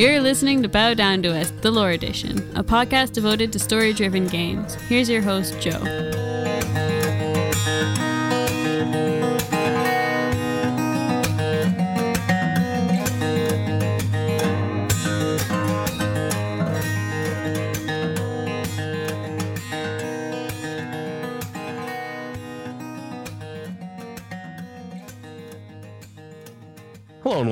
You're 0.00 0.22
listening 0.22 0.62
to 0.62 0.68
Bow 0.70 0.94
Down 0.94 1.22
to 1.24 1.38
Us, 1.38 1.50
the 1.60 1.70
Lore 1.70 1.90
Edition, 1.90 2.38
a 2.56 2.64
podcast 2.64 3.12
devoted 3.12 3.52
to 3.52 3.58
story 3.58 3.92
driven 3.92 4.26
games. 4.26 4.72
Here's 4.88 5.10
your 5.10 5.20
host, 5.20 5.60
Joe. 5.60 6.29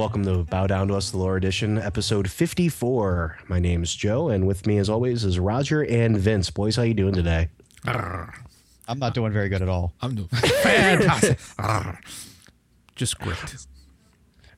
Welcome 0.09 0.25
to 0.25 0.43
Bow 0.45 0.67
Down 0.67 0.89
to 0.89 0.95
Us, 0.95 1.11
the 1.11 1.19
Lore 1.19 1.37
Edition, 1.37 1.77
episode 1.77 2.31
54. 2.31 3.41
My 3.47 3.59
name 3.61 3.83
is 3.83 3.95
Joe, 3.95 4.31
and 4.31 4.47
with 4.47 4.67
me, 4.67 4.79
as 4.79 4.89
always, 4.89 5.23
is 5.23 5.39
Roger 5.39 5.85
and 5.85 6.17
Vince. 6.17 6.49
Boys, 6.49 6.77
how 6.77 6.83
you 6.83 6.95
doing 6.95 7.13
today? 7.13 7.51
I'm 7.85 8.99
not 8.99 9.13
doing 9.13 9.35
very 9.35 9.51
good 9.51 9.61
at 9.61 9.69
all. 9.69 9.93
I'm 10.01 10.15
doing 10.15 10.29
fantastic. 10.63 11.39
Just 12.97 13.19
great. 13.19 13.67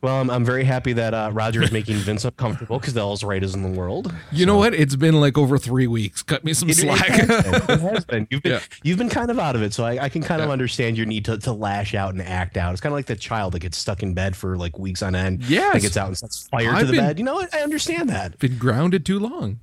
Well, 0.03 0.17
I'm, 0.21 0.31
I'm 0.31 0.45
very 0.47 0.65
happy 0.65 0.95
that 0.95 1.13
uh, 1.13 1.31
Roger 1.33 1.63
is 1.63 1.71
making 1.73 1.97
Vince 1.97 2.25
uncomfortable 2.25 2.79
because 2.79 2.95
that 2.95 3.05
was 3.05 3.23
right 3.23 3.43
as 3.43 3.55
in 3.55 3.63
the 3.63 3.69
world. 3.79 4.15
You 4.33 4.47
know 4.47 4.57
what? 4.57 4.73
It's 4.75 4.97
been 4.97 5.21
like 5.21 5.37
over 5.37 5.59
three 5.59 5.87
weeks. 5.87 6.23
Cut 6.23 6.43
me 6.43 6.55
some 6.55 6.71
It- 6.71 6.79
it 6.79 6.81
slack. 6.81 7.07
has 7.09 7.27
been. 7.29 7.55
It 7.71 7.81
has 7.81 8.05
been. 8.07 8.27
You've 8.31 8.43
been 8.43 8.53
Yeah. 8.53 8.61
you've 8.83 8.97
been 8.99 9.11
kind 9.11 9.31
of 9.31 9.39
out 9.39 9.57
of 9.57 9.63
it, 9.63 9.75
so 9.75 9.85
I, 9.85 10.05
I 10.05 10.09
can 10.09 10.23
kind 10.23 10.41
of 10.41 10.49
understand 10.49 10.97
your 10.97 11.05
need 11.07 11.27
to, 11.27 11.37
to 11.39 11.53
lash 11.53 11.95
out 11.95 12.15
and 12.15 12.23
act 12.23 12.57
out. 12.57 12.73
It's 12.73 12.81
kind 12.81 12.93
of 12.93 12.97
like 12.97 13.07
the 13.07 13.17
child 13.17 13.53
that 13.53 13.59
gets 13.61 13.77
stuck 13.77 14.03
in 14.03 14.15
bed 14.15 14.35
for 14.37 14.57
like 14.57 14.79
weeks 14.79 15.03
on 15.03 15.15
end. 15.15 15.45
Yeah, 15.45 15.79
gets 15.79 15.97
out 15.99 16.09
and 16.09 16.17
sets 16.17 16.49
fire 16.49 16.79
to 16.79 16.87
the 16.87 16.93
been- 16.93 17.01
bed. 17.05 17.19
You 17.19 17.25
know 17.25 17.35
what? 17.35 17.55
I 17.55 17.61
understand 17.61 18.09
that. 18.09 18.39
been 18.39 18.57
grounded 18.57 19.05
too 19.05 19.19
long. 19.19 19.61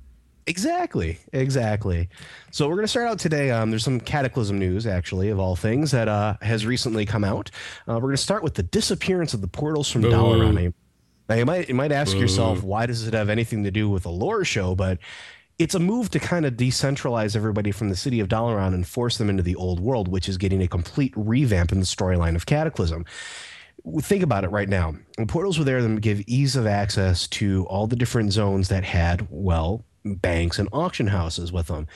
Exactly, 0.48 1.18
exactly. 1.34 2.08
So 2.52 2.68
we're 2.68 2.76
going 2.76 2.84
to 2.84 2.88
start 2.88 3.06
out 3.06 3.18
today. 3.18 3.50
Um, 3.50 3.68
there's 3.68 3.84
some 3.84 4.00
cataclysm 4.00 4.58
news, 4.58 4.86
actually, 4.86 5.28
of 5.28 5.38
all 5.38 5.56
things, 5.56 5.90
that 5.90 6.08
uh, 6.08 6.38
has 6.40 6.64
recently 6.64 7.04
come 7.04 7.22
out. 7.22 7.50
Uh, 7.86 7.94
we're 7.94 8.00
going 8.00 8.16
to 8.16 8.22
start 8.22 8.42
with 8.42 8.54
the 8.54 8.62
disappearance 8.62 9.34
of 9.34 9.42
the 9.42 9.46
portals 9.46 9.90
from 9.90 10.02
Boo. 10.02 10.10
Dalaran. 10.10 10.72
Now 11.28 11.34
you 11.34 11.44
might 11.44 11.68
you 11.68 11.74
might 11.74 11.92
ask 11.92 12.16
yourself, 12.16 12.62
why 12.62 12.86
does 12.86 13.06
it 13.06 13.12
have 13.12 13.28
anything 13.28 13.62
to 13.64 13.70
do 13.70 13.90
with 13.90 14.06
a 14.06 14.10
lore 14.10 14.46
show? 14.46 14.74
But 14.74 14.98
it's 15.58 15.74
a 15.74 15.78
move 15.78 16.08
to 16.12 16.18
kind 16.18 16.46
of 16.46 16.54
decentralize 16.54 17.36
everybody 17.36 17.70
from 17.70 17.90
the 17.90 17.96
city 17.96 18.18
of 18.20 18.28
Dalaran 18.28 18.72
and 18.72 18.86
force 18.86 19.18
them 19.18 19.28
into 19.28 19.42
the 19.42 19.54
old 19.56 19.80
world, 19.80 20.08
which 20.08 20.30
is 20.30 20.38
getting 20.38 20.62
a 20.62 20.68
complete 20.68 21.12
revamp 21.14 21.72
in 21.72 21.80
the 21.80 21.86
storyline 21.86 22.34
of 22.34 22.46
Cataclysm 22.46 23.04
think 24.00 24.22
about 24.22 24.44
it 24.44 24.48
right 24.48 24.68
now. 24.68 24.94
The 25.16 25.26
portals 25.26 25.58
were 25.58 25.64
there 25.64 25.80
to 25.80 26.00
give 26.00 26.20
ease 26.26 26.56
of 26.56 26.66
access 26.66 27.26
to 27.28 27.64
all 27.66 27.86
the 27.86 27.96
different 27.96 28.32
zones 28.32 28.68
that 28.68 28.84
had, 28.84 29.26
well, 29.30 29.84
banks 30.16 30.58
and 30.58 30.68
auction 30.72 31.08
houses 31.08 31.52
with 31.52 31.66
them. 31.68 31.86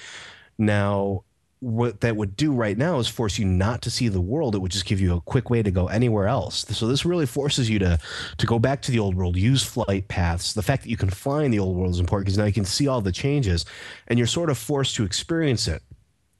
Now, 0.58 1.24
what 1.62 2.00
that 2.00 2.16
would 2.16 2.36
do 2.36 2.52
right 2.52 2.76
now 2.76 2.98
is 2.98 3.06
force 3.06 3.38
you 3.38 3.44
not 3.44 3.82
to 3.82 3.90
see 3.90 4.08
the 4.08 4.20
world. 4.20 4.56
It 4.56 4.58
would 4.58 4.72
just 4.72 4.84
give 4.84 5.00
you 5.00 5.14
a 5.14 5.20
quick 5.20 5.48
way 5.48 5.62
to 5.62 5.70
go 5.70 5.86
anywhere 5.86 6.26
else. 6.26 6.66
So 6.70 6.88
this 6.88 7.04
really 7.04 7.24
forces 7.24 7.70
you 7.70 7.78
to 7.78 8.00
to 8.38 8.46
go 8.46 8.58
back 8.58 8.82
to 8.82 8.90
the 8.90 8.98
old 8.98 9.14
world, 9.14 9.36
use 9.36 9.62
flight 9.62 10.08
paths. 10.08 10.54
The 10.54 10.62
fact 10.62 10.82
that 10.82 10.88
you 10.90 10.96
can 10.96 11.10
fly 11.10 11.44
in 11.44 11.52
the 11.52 11.60
old 11.60 11.76
world 11.76 11.92
is 11.92 12.00
important 12.00 12.26
because 12.26 12.38
now 12.38 12.46
you 12.46 12.52
can 12.52 12.64
see 12.64 12.88
all 12.88 13.00
the 13.00 13.12
changes, 13.12 13.64
and 14.08 14.18
you're 14.18 14.26
sort 14.26 14.50
of 14.50 14.58
forced 14.58 14.96
to 14.96 15.04
experience 15.04 15.68
it. 15.68 15.82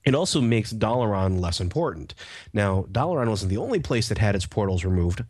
It 0.05 0.17
also 0.17 0.41
makes 0.41 0.73
Dalaran 0.73 1.39
less 1.41 1.61
important. 1.61 2.15
Now, 2.53 2.87
Dalaran 2.91 3.29
wasn't 3.29 3.51
the 3.51 3.59
only 3.59 3.79
place 3.79 4.09
that 4.09 4.19
had 4.19 4.35
its 4.35 4.47
portals 4.47 4.85
removed. 4.85 5.23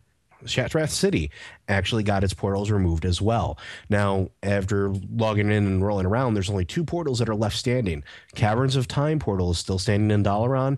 Shattrath 0.45 0.89
City 0.89 1.31
actually 1.67 2.03
got 2.03 2.23
its 2.23 2.33
portals 2.33 2.71
removed 2.71 3.05
as 3.05 3.21
well. 3.21 3.57
Now, 3.89 4.29
after 4.41 4.89
logging 5.15 5.51
in 5.51 5.65
and 5.65 5.85
rolling 5.85 6.05
around, 6.05 6.33
there's 6.33 6.49
only 6.49 6.65
two 6.65 6.83
portals 6.83 7.19
that 7.19 7.29
are 7.29 7.35
left 7.35 7.57
standing. 7.57 8.03
Caverns 8.35 8.75
of 8.75 8.87
Time 8.87 9.19
portal 9.19 9.51
is 9.51 9.57
still 9.57 9.79
standing 9.79 10.11
in 10.11 10.23
Dalaran, 10.23 10.77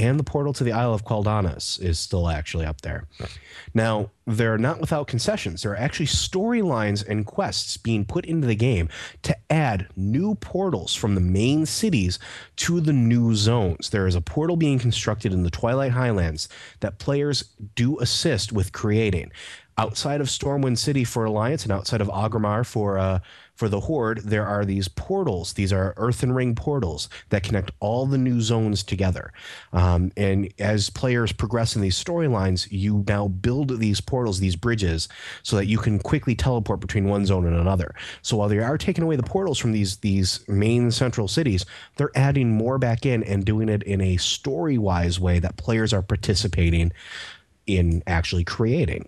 and 0.00 0.18
the 0.18 0.24
portal 0.24 0.54
to 0.54 0.64
the 0.64 0.72
Isle 0.72 0.94
of 0.94 1.04
Quel'Danas 1.04 1.80
is 1.82 1.98
still 1.98 2.28
actually 2.28 2.64
up 2.64 2.80
there. 2.80 3.06
Now, 3.74 4.10
they're 4.26 4.58
not 4.58 4.80
without 4.80 5.06
concessions. 5.06 5.62
There 5.62 5.72
are 5.72 5.76
actually 5.76 6.06
storylines 6.06 7.06
and 7.06 7.26
quests 7.26 7.76
being 7.76 8.06
put 8.06 8.24
into 8.24 8.46
the 8.46 8.54
game 8.54 8.88
to 9.22 9.36
add 9.50 9.88
new 9.96 10.36
portals 10.36 10.94
from 10.94 11.14
the 11.14 11.20
main 11.20 11.66
cities 11.66 12.18
to 12.56 12.80
the 12.80 12.92
new 12.94 13.34
zones. 13.34 13.90
There 13.90 14.06
is 14.06 14.14
a 14.14 14.20
portal 14.20 14.56
being 14.56 14.78
constructed 14.78 15.34
in 15.34 15.42
the 15.42 15.50
Twilight 15.50 15.92
Highlands 15.92 16.48
that 16.80 16.98
players 16.98 17.44
do 17.74 17.98
assist 17.98 18.52
with 18.52 18.72
creating. 18.72 19.32
Outside 19.78 20.20
of 20.20 20.26
Stormwind 20.26 20.78
City 20.78 21.04
for 21.04 21.24
Alliance 21.24 21.62
and 21.62 21.72
outside 21.72 22.00
of 22.00 22.08
Orgrimmar 22.08 22.66
for 22.66 22.98
uh, 22.98 23.20
for 23.60 23.68
the 23.68 23.80
Horde, 23.80 24.22
there 24.24 24.46
are 24.46 24.64
these 24.64 24.88
portals. 24.88 25.52
These 25.52 25.70
are 25.70 25.92
Earthen 25.98 26.32
Ring 26.32 26.54
portals 26.54 27.10
that 27.28 27.42
connect 27.42 27.70
all 27.78 28.06
the 28.06 28.16
new 28.16 28.40
zones 28.40 28.82
together. 28.82 29.34
Um, 29.74 30.12
and 30.16 30.50
as 30.58 30.88
players 30.88 31.32
progress 31.32 31.76
in 31.76 31.82
these 31.82 32.02
storylines, 32.02 32.68
you 32.70 33.04
now 33.06 33.28
build 33.28 33.78
these 33.78 34.00
portals, 34.00 34.40
these 34.40 34.56
bridges, 34.56 35.08
so 35.42 35.56
that 35.56 35.66
you 35.66 35.76
can 35.76 35.98
quickly 35.98 36.34
teleport 36.34 36.80
between 36.80 37.04
one 37.04 37.26
zone 37.26 37.46
and 37.46 37.54
another. 37.54 37.94
So 38.22 38.38
while 38.38 38.48
they 38.48 38.60
are 38.60 38.78
taking 38.78 39.04
away 39.04 39.16
the 39.16 39.22
portals 39.22 39.58
from 39.58 39.72
these 39.72 39.98
these 39.98 40.42
main 40.48 40.90
central 40.90 41.28
cities, 41.28 41.66
they're 41.96 42.10
adding 42.14 42.50
more 42.50 42.78
back 42.78 43.04
in 43.04 43.22
and 43.24 43.44
doing 43.44 43.68
it 43.68 43.82
in 43.82 44.00
a 44.00 44.16
story 44.16 44.78
wise 44.78 45.20
way 45.20 45.38
that 45.38 45.58
players 45.58 45.92
are 45.92 46.02
participating 46.02 46.92
in 47.66 48.02
actually 48.06 48.44
creating. 48.44 49.06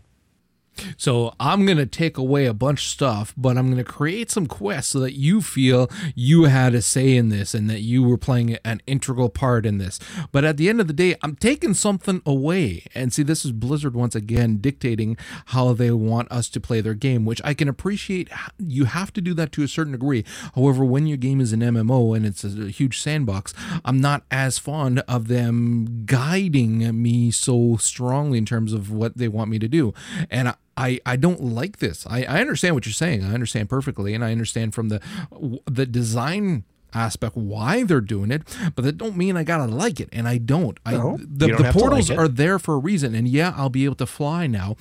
So 0.97 1.35
I'm 1.39 1.67
gonna 1.67 1.87
take 1.87 2.17
away 2.17 2.47
a 2.47 2.55
bunch 2.55 2.81
of 2.81 2.89
stuff, 2.89 3.35
but 3.37 3.57
I'm 3.57 3.71
gonna 3.71 3.85
create 3.85 4.31
some 4.31 4.47
quests 4.47 4.93
so 4.93 5.01
that 5.01 5.15
you 5.15 5.41
feel 5.41 5.91
you 6.15 6.45
had 6.45 6.75
a 6.75 6.83
say 6.83 7.17
in 7.17 7.29
this 7.29 7.55
and 7.55 7.69
that 7.71 7.81
you 7.81 8.03
were 8.03 8.19
playing 8.19 8.57
an 8.65 8.83
integral 8.87 9.29
part 9.29 9.67
in 9.67 9.79
this. 9.79 9.99
But 10.31 10.45
at 10.45 10.57
the 10.57 10.69
end 10.69 10.81
of 10.81 10.87
the 10.87 10.93
day, 10.93 11.17
I'm 11.23 11.37
taking 11.37 11.75
something 11.75 12.23
away. 12.27 12.85
And 12.95 13.13
see, 13.13 13.23
this 13.23 13.45
is 13.45 13.53
Blizzard 13.53 13.95
once 13.95 14.15
again 14.15 14.59
dictating 14.59 15.17
how 15.47 15.73
they 15.73 15.91
want 15.91 16.31
us 16.33 16.49
to 16.51 16.61
play 16.61 16.81
their 16.81 16.95
game, 16.95 17.25
which 17.25 17.41
I 17.45 17.55
can 17.55 17.69
appreciate. 17.69 18.29
You 18.59 18.85
have 18.87 19.13
to 19.15 19.21
do 19.21 19.35
that 19.35 19.53
to 19.53 19.63
a 19.63 19.69
certain 19.69 19.93
degree. 19.93 20.25
However, 20.55 20.85
when 20.85 21.07
your 21.07 21.17
game 21.17 21.41
is 21.41 21.53
an 21.53 21.61
MMO 21.61 22.17
and 22.17 22.27
it's 22.27 22.45
a 22.45 22.69
huge 22.69 23.01
sandbox, 23.01 23.55
I'm 23.85 24.01
not 24.01 24.25
as 24.31 24.59
fond 24.59 25.01
of 25.01 25.29
them 25.29 26.05
guiding 26.07 27.03
me 27.03 27.31
so 27.31 27.77
strongly 27.77 28.39
in 28.39 28.47
terms 28.47 28.73
of 28.73 28.91
what 28.91 29.17
they 29.17 29.29
want 29.29 29.51
me 29.51 29.59
to 29.59 29.69
do. 29.69 29.95
And 30.31 30.49
I, 30.49 30.55
I, 30.77 31.01
I 31.05 31.17
don't 31.17 31.43
like 31.43 31.79
this. 31.79 32.07
I, 32.07 32.25
I 32.25 32.41
understand 32.41 32.75
what 32.75 32.87
you're 32.87 32.93
saying. 32.93 33.25
I 33.25 33.35
understand 33.35 33.69
perfectly, 33.69 34.15
and 34.15 34.25
I 34.25 34.33
understand 34.33 34.75
from 34.75 34.89
the 34.89 35.01
the 35.67 35.87
design 35.87 36.65
aspect 36.95 37.37
why 37.37 37.85
they're 37.85 38.01
doing 38.01 38.31
it, 38.31 38.43
but 38.75 38.85
that 38.85 38.99
don't 38.99 39.17
mean 39.17 39.37
I 39.37 39.45
gotta 39.45 39.71
like 39.71 40.01
it, 40.01 40.09
and 40.13 40.27
I 40.29 40.39
don't. 40.39 40.79
I 40.85 40.93
the, 40.93 41.49
don't 41.49 41.63
the 41.63 41.71
portals 41.73 42.11
like 42.11 42.19
are 42.19 42.29
there 42.29 42.59
for 42.59 42.75
a 42.75 42.79
reason, 42.79 43.15
and 43.15 43.29
yeah, 43.29 43.55
I'll 43.57 43.71
be 43.71 43.85
able 43.85 43.97
to 43.97 44.07
fly 44.07 44.47
now. 44.47 44.77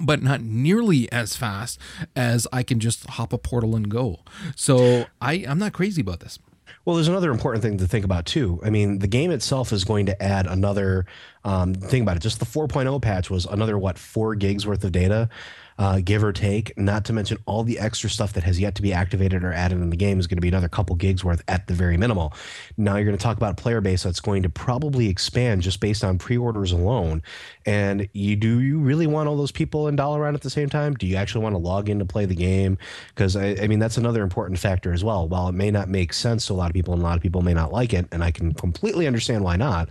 But 0.00 0.22
not 0.22 0.40
nearly 0.40 1.10
as 1.10 1.34
fast 1.34 1.76
as 2.14 2.46
I 2.52 2.62
can 2.62 2.78
just 2.78 3.04
hop 3.10 3.32
a 3.32 3.38
portal 3.38 3.74
and 3.74 3.90
go. 3.90 4.20
So 4.54 5.06
I, 5.20 5.44
I'm 5.48 5.58
not 5.58 5.72
crazy 5.72 6.00
about 6.00 6.20
this. 6.20 6.38
Well, 6.84 6.94
there's 6.94 7.08
another 7.08 7.30
important 7.30 7.62
thing 7.62 7.78
to 7.78 7.86
think 7.88 8.04
about 8.04 8.24
too. 8.24 8.60
I 8.64 8.70
mean, 8.70 9.00
the 9.00 9.08
game 9.08 9.30
itself 9.30 9.72
is 9.72 9.84
going 9.84 10.06
to 10.06 10.22
add 10.22 10.46
another. 10.46 11.04
Um, 11.48 11.72
think 11.72 12.02
about 12.02 12.18
it. 12.18 12.20
Just 12.20 12.40
the 12.40 12.44
4.0 12.44 13.00
patch 13.00 13.30
was 13.30 13.46
another 13.46 13.78
what 13.78 13.98
four 13.98 14.34
gigs 14.34 14.66
worth 14.66 14.84
of 14.84 14.92
data, 14.92 15.30
uh, 15.78 16.00
give 16.04 16.22
or 16.22 16.30
take. 16.30 16.76
Not 16.76 17.06
to 17.06 17.14
mention 17.14 17.38
all 17.46 17.62
the 17.62 17.78
extra 17.78 18.10
stuff 18.10 18.34
that 18.34 18.44
has 18.44 18.60
yet 18.60 18.74
to 18.74 18.82
be 18.82 18.92
activated 18.92 19.42
or 19.42 19.54
added 19.54 19.78
in 19.78 19.88
the 19.88 19.96
game 19.96 20.20
is 20.20 20.26
going 20.26 20.36
to 20.36 20.42
be 20.42 20.48
another 20.48 20.68
couple 20.68 20.94
gigs 20.94 21.24
worth 21.24 21.42
at 21.48 21.66
the 21.66 21.72
very 21.72 21.96
minimal. 21.96 22.34
Now 22.76 22.96
you're 22.96 23.06
going 23.06 23.16
to 23.16 23.22
talk 23.22 23.38
about 23.38 23.52
a 23.52 23.62
player 23.62 23.80
base 23.80 24.02
that's 24.02 24.20
going 24.20 24.42
to 24.42 24.50
probably 24.50 25.08
expand 25.08 25.62
just 25.62 25.80
based 25.80 26.04
on 26.04 26.18
pre-orders 26.18 26.70
alone. 26.70 27.22
And 27.64 28.10
you 28.12 28.36
do 28.36 28.60
you 28.60 28.78
really 28.78 29.06
want 29.06 29.26
all 29.30 29.36
those 29.38 29.52
people 29.52 29.88
in 29.88 29.96
Dalaran 29.96 30.34
at 30.34 30.42
the 30.42 30.50
same 30.50 30.68
time? 30.68 30.92
Do 30.96 31.06
you 31.06 31.16
actually 31.16 31.44
want 31.44 31.54
to 31.54 31.58
log 31.58 31.88
in 31.88 31.98
to 32.00 32.04
play 32.04 32.26
the 32.26 32.34
game? 32.34 32.76
Because 33.14 33.36
I, 33.36 33.56
I 33.62 33.68
mean 33.68 33.78
that's 33.78 33.96
another 33.96 34.22
important 34.22 34.58
factor 34.58 34.92
as 34.92 35.02
well. 35.02 35.26
While 35.26 35.48
it 35.48 35.52
may 35.52 35.70
not 35.70 35.88
make 35.88 36.12
sense 36.12 36.44
to 36.48 36.52
a 36.52 36.54
lot 36.54 36.68
of 36.68 36.74
people 36.74 36.92
and 36.92 37.02
a 37.02 37.06
lot 37.06 37.16
of 37.16 37.22
people 37.22 37.40
may 37.40 37.54
not 37.54 37.72
like 37.72 37.94
it, 37.94 38.06
and 38.12 38.22
I 38.22 38.32
can 38.32 38.52
completely 38.52 39.06
understand 39.06 39.44
why 39.44 39.56
not. 39.56 39.88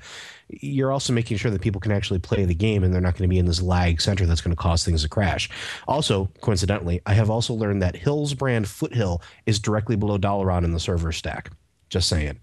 You're 0.50 0.92
also 0.92 1.12
making 1.12 1.38
sure 1.38 1.52
that 1.52 1.62
people 1.62 1.82
can 1.82 1.92
actually 1.92 2.20
play 2.20 2.46
the 2.46 2.56
game 2.56 2.84
and 2.84 2.94
they're 2.94 3.02
not 3.02 3.14
going 3.14 3.28
to 3.30 3.34
be 3.34 3.40
in 3.40 3.46
this 3.46 3.62
lag 3.62 4.00
center 4.00 4.26
that's 4.26 4.42
going 4.42 4.56
to 4.56 4.62
cause 4.62 4.84
things 4.84 5.04
to 5.04 5.10
crash. 5.10 5.50
Also, 5.88 6.30
coincidentally, 6.42 7.02
I 7.06 7.14
have 7.14 7.30
also 7.30 7.54
learned 7.54 7.82
that 7.82 7.96
Hillsbrad 7.96 8.66
Foothill 8.66 9.22
is 9.46 9.60
directly 9.60 9.96
below 9.96 10.18
Dalaran 10.18 10.64
in 10.64 10.72
the 10.72 10.80
server 10.80 11.12
stack. 11.12 11.52
Just 11.90 12.10
saying. 12.10 12.40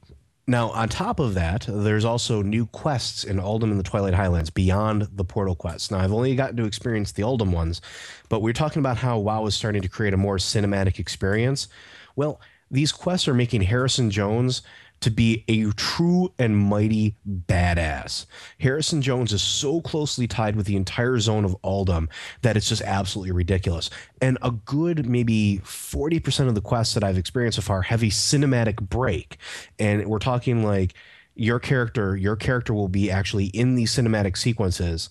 Now, 0.47 0.71
on 0.71 0.91
top 0.91 1.21
of 1.21 1.33
that, 1.35 1.65
there's 1.67 2.05
also 2.05 2.43
new 2.43 2.67
quests 2.67 3.25
in 3.25 3.39
Uldum 3.39 3.71
and 3.71 3.79
the 3.79 3.85
Twilight 3.85 4.13
Highlands 4.13 4.51
beyond 4.51 5.09
the 5.13 5.25
portal 5.25 5.55
quests. 5.55 5.91
Now, 5.91 6.01
I've 6.01 6.13
only 6.13 6.37
gotten 6.37 6.57
to 6.59 6.67
experience 6.67 7.13
the 7.13 7.23
Uldum 7.23 7.51
ones, 7.51 7.81
but 8.29 8.43
we're 8.43 8.53
talking 8.53 8.81
about 8.81 8.99
how 8.99 9.19
WoW 9.19 9.47
is 9.47 9.55
starting 9.55 9.81
to 9.81 9.89
create 9.89 10.13
a 10.13 10.19
more 10.19 10.37
cinematic 10.37 10.99
experience. 10.99 11.69
Well, 12.15 12.43
these 12.71 12.93
quests 12.93 13.27
are 13.27 13.35
making 13.35 13.63
Harrison 13.63 14.11
Jones 14.11 14.61
to 15.05 15.11
be 15.11 15.45
a 15.49 15.71
true 15.73 16.33
and 16.39 16.57
mighty 16.57 17.15
badass. 17.29 18.25
Harrison 18.59 19.03
Jones 19.03 19.35
is 19.35 19.43
so 19.43 19.83
closely 19.83 20.27
tied 20.27 20.57
with 20.57 20.65
the 20.65 20.77
entire 20.77 21.19
zone 21.19 21.45
of 21.45 21.55
Uldum 21.63 22.09
that 22.41 22.57
it's 22.57 22.71
just 22.71 22.81
absolutely 22.81 23.31
ridiculous. 23.31 23.91
And 24.23 24.39
a 24.41 24.51
good 24.51 25.07
maybe 25.07 25.61
40% 25.63 26.49
of 26.49 26.55
the 26.55 26.63
quests 26.63 26.95
that 26.95 27.05
I've 27.05 27.19
experienced 27.19 27.57
so 27.57 27.63
far 27.63 27.83
have 27.83 28.03
a 28.03 28.07
cinematic 28.07 28.81
break. 28.81 29.37
And 29.79 30.07
we're 30.07 30.19
talking 30.19 30.65
like 30.65 30.95
your 31.35 31.59
character, 31.59 32.17
your 32.17 32.37
character 32.37 32.73
will 32.73 32.89
be 32.89 33.11
actually 33.11 33.47
in 33.47 33.75
these 33.75 33.95
cinematic 33.95 34.39
sequences 34.39 35.11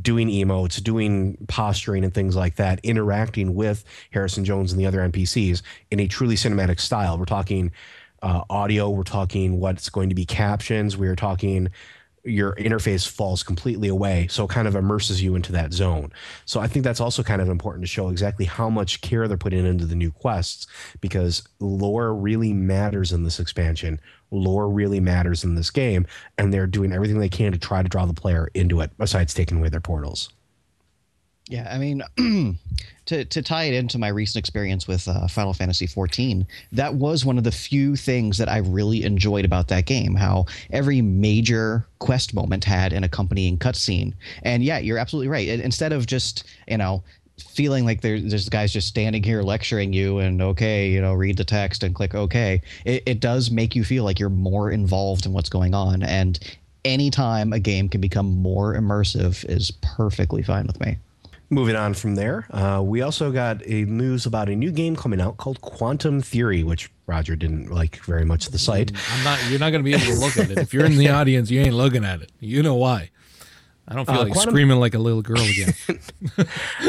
doing 0.00 0.28
emotes, 0.28 0.82
doing 0.82 1.36
posturing 1.48 2.02
and 2.02 2.14
things 2.14 2.34
like 2.34 2.56
that, 2.56 2.80
interacting 2.82 3.54
with 3.54 3.84
Harrison 4.10 4.46
Jones 4.46 4.72
and 4.72 4.80
the 4.80 4.86
other 4.86 5.00
NPCs 5.00 5.60
in 5.90 6.00
a 6.00 6.08
truly 6.08 6.34
cinematic 6.34 6.80
style. 6.80 7.18
We're 7.18 7.26
talking 7.26 7.72
uh, 8.22 8.42
audio, 8.50 8.90
we're 8.90 9.02
talking 9.02 9.60
what's 9.60 9.88
going 9.88 10.08
to 10.08 10.14
be 10.14 10.24
captions, 10.24 10.96
we're 10.96 11.16
talking 11.16 11.68
your 12.24 12.54
interface 12.56 13.08
falls 13.08 13.42
completely 13.42 13.88
away 13.88 14.26
so 14.28 14.44
it 14.44 14.50
kind 14.50 14.68
of 14.68 14.74
immerses 14.74 15.22
you 15.22 15.34
into 15.34 15.52
that 15.52 15.72
zone. 15.72 16.12
So 16.44 16.60
i 16.60 16.66
think 16.66 16.84
that's 16.84 17.00
also 17.00 17.22
kind 17.22 17.40
of 17.40 17.48
important 17.48 17.84
to 17.84 17.88
show 17.88 18.08
exactly 18.08 18.44
how 18.44 18.68
much 18.68 19.00
care 19.00 19.26
they're 19.28 19.36
putting 19.36 19.64
into 19.64 19.86
the 19.86 19.94
new 19.94 20.10
quests 20.10 20.66
because 21.00 21.46
lore 21.60 22.14
really 22.14 22.52
matters 22.52 23.12
in 23.12 23.24
this 23.24 23.40
expansion. 23.40 24.00
Lore 24.30 24.68
really 24.68 25.00
matters 25.00 25.42
in 25.42 25.54
this 25.54 25.70
game 25.70 26.06
and 26.36 26.52
they're 26.52 26.66
doing 26.66 26.92
everything 26.92 27.18
they 27.18 27.30
can 27.30 27.52
to 27.52 27.58
try 27.58 27.82
to 27.82 27.88
draw 27.88 28.04
the 28.04 28.14
player 28.14 28.50
into 28.52 28.80
it 28.80 28.90
besides 28.98 29.32
taking 29.32 29.58
away 29.58 29.70
their 29.70 29.80
portals 29.80 30.28
yeah, 31.48 31.66
I 31.72 31.78
mean, 31.78 32.02
to 33.06 33.24
to 33.24 33.42
tie 33.42 33.64
it 33.64 33.74
into 33.74 33.98
my 33.98 34.08
recent 34.08 34.36
experience 34.36 34.86
with 34.86 35.08
uh, 35.08 35.26
Final 35.28 35.54
Fantasy 35.54 35.86
XIV, 35.86 36.46
that 36.72 36.94
was 36.94 37.24
one 37.24 37.38
of 37.38 37.44
the 37.44 37.50
few 37.50 37.96
things 37.96 38.36
that 38.38 38.48
I 38.48 38.58
really 38.58 39.02
enjoyed 39.02 39.46
about 39.46 39.68
that 39.68 39.86
game. 39.86 40.14
How 40.14 40.44
every 40.70 41.00
major 41.00 41.86
quest 42.00 42.34
moment 42.34 42.64
had 42.64 42.92
an 42.92 43.02
accompanying 43.02 43.58
cutscene, 43.58 44.12
and 44.42 44.62
yeah, 44.62 44.78
you're 44.78 44.98
absolutely 44.98 45.28
right. 45.28 45.48
Instead 45.48 45.92
of 45.92 46.06
just 46.06 46.44
you 46.68 46.76
know 46.76 47.02
feeling 47.38 47.84
like 47.84 48.02
there's 48.02 48.30
this 48.30 48.48
guy's 48.48 48.72
just 48.72 48.88
standing 48.88 49.22
here 49.22 49.42
lecturing 49.42 49.92
you 49.92 50.18
and 50.18 50.42
okay 50.42 50.90
you 50.90 51.00
know 51.00 51.14
read 51.14 51.36
the 51.36 51.44
text 51.44 51.84
and 51.84 51.94
click 51.94 52.12
okay 52.12 52.60
it, 52.84 53.00
it 53.06 53.20
does 53.20 53.48
make 53.48 53.76
you 53.76 53.84
feel 53.84 54.02
like 54.02 54.18
you're 54.18 54.28
more 54.28 54.72
involved 54.72 55.24
in 55.24 55.32
what's 55.32 55.48
going 55.48 55.72
on 55.72 56.02
and 56.02 56.40
anytime 56.84 57.52
a 57.52 57.60
game 57.60 57.88
can 57.88 58.00
become 58.00 58.26
more 58.26 58.74
immersive 58.74 59.44
is 59.48 59.70
perfectly 59.82 60.42
fine 60.42 60.66
with 60.66 60.80
me 60.80 60.98
Moving 61.50 61.76
on 61.76 61.94
from 61.94 62.14
there, 62.14 62.46
uh, 62.50 62.82
we 62.84 63.00
also 63.00 63.32
got 63.32 63.62
a 63.64 63.84
news 63.84 64.26
about 64.26 64.50
a 64.50 64.54
new 64.54 64.70
game 64.70 64.94
coming 64.94 65.18
out 65.18 65.38
called 65.38 65.62
Quantum 65.62 66.20
Theory, 66.20 66.62
which 66.62 66.90
Roger 67.06 67.36
didn't 67.36 67.70
like 67.70 67.96
very 68.04 68.26
much 68.26 68.48
the 68.48 68.58
site. 68.58 68.92
I'm 69.12 69.24
not. 69.24 69.38
You're 69.48 69.58
not 69.58 69.70
going 69.70 69.82
to 69.82 69.90
be 69.90 69.94
able 69.94 70.14
to 70.14 70.20
look 70.20 70.36
at 70.36 70.50
it 70.50 70.58
if 70.58 70.74
you're 70.74 70.84
in 70.84 70.98
the 70.98 71.08
audience. 71.20 71.50
You 71.50 71.62
ain't 71.62 71.74
looking 71.74 72.04
at 72.04 72.20
it. 72.20 72.30
You 72.38 72.62
know 72.62 72.74
why? 72.74 73.10
I 73.86 73.94
don't 73.94 74.04
feel 74.04 74.16
uh, 74.16 74.24
like 74.24 74.32
quantum- 74.34 74.52
screaming 74.52 74.78
like 74.78 74.92
a 74.92 74.98
little 74.98 75.22
girl 75.22 75.40
again. 75.40 75.72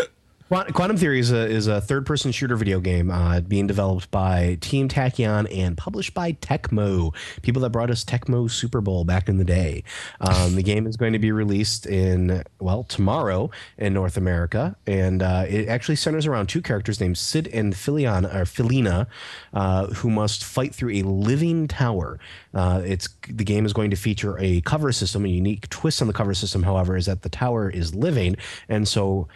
Quantum 0.49 0.97
Theory 0.97 1.19
is 1.19 1.31
a, 1.31 1.45
is 1.45 1.67
a 1.67 1.79
third 1.79 2.07
person 2.07 2.31
shooter 2.31 2.55
video 2.55 2.79
game 2.79 3.11
uh, 3.11 3.39
being 3.41 3.67
developed 3.67 4.09
by 4.09 4.57
Team 4.61 4.89
Tachyon 4.89 5.47
and 5.55 5.77
published 5.77 6.15
by 6.15 6.33
Tecmo, 6.33 7.13
people 7.43 7.61
that 7.61 7.69
brought 7.69 7.91
us 7.91 8.03
Tecmo 8.03 8.49
Super 8.49 8.81
Bowl 8.81 9.05
back 9.05 9.29
in 9.29 9.37
the 9.37 9.43
day. 9.43 9.83
Um, 10.19 10.55
the 10.55 10.63
game 10.63 10.87
is 10.87 10.97
going 10.97 11.13
to 11.13 11.19
be 11.19 11.31
released 11.31 11.85
in, 11.85 12.41
well, 12.59 12.83
tomorrow 12.83 13.51
in 13.77 13.93
North 13.93 14.17
America. 14.17 14.75
And 14.87 15.21
uh, 15.21 15.45
it 15.47 15.67
actually 15.67 15.97
centers 15.97 16.25
around 16.25 16.49
two 16.49 16.63
characters 16.63 16.99
named 16.99 17.19
Sid 17.19 17.47
and 17.53 17.75
Filiana, 17.75 18.33
or 18.33 18.45
Filina, 18.45 19.05
uh, 19.53 19.85
who 19.87 20.09
must 20.09 20.43
fight 20.43 20.73
through 20.73 20.93
a 20.93 21.03
living 21.03 21.67
tower. 21.67 22.19
Uh, 22.55 22.81
it's 22.83 23.07
The 23.27 23.43
game 23.43 23.67
is 23.67 23.73
going 23.73 23.91
to 23.91 23.95
feature 23.95 24.35
a 24.39 24.61
cover 24.61 24.91
system. 24.93 25.25
A 25.25 25.27
unique 25.27 25.69
twist 25.69 26.01
on 26.01 26.07
the 26.07 26.13
cover 26.13 26.33
system, 26.33 26.63
however, 26.63 26.97
is 26.97 27.05
that 27.05 27.21
the 27.21 27.29
tower 27.29 27.69
is 27.69 27.93
living. 27.93 28.35
And 28.67 28.87
so 28.87 29.27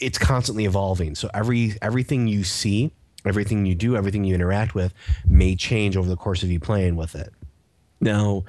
it's 0.00 0.18
constantly 0.18 0.64
evolving. 0.64 1.14
So 1.14 1.30
every 1.34 1.74
everything 1.82 2.26
you 2.26 2.44
see, 2.44 2.92
everything 3.24 3.66
you 3.66 3.74
do, 3.74 3.96
everything 3.96 4.24
you 4.24 4.34
interact 4.34 4.74
with 4.74 4.94
may 5.26 5.56
change 5.56 5.96
over 5.96 6.08
the 6.08 6.16
course 6.16 6.42
of 6.42 6.50
you 6.50 6.60
playing 6.60 6.96
with 6.96 7.14
it. 7.14 7.32
Now, 8.00 8.44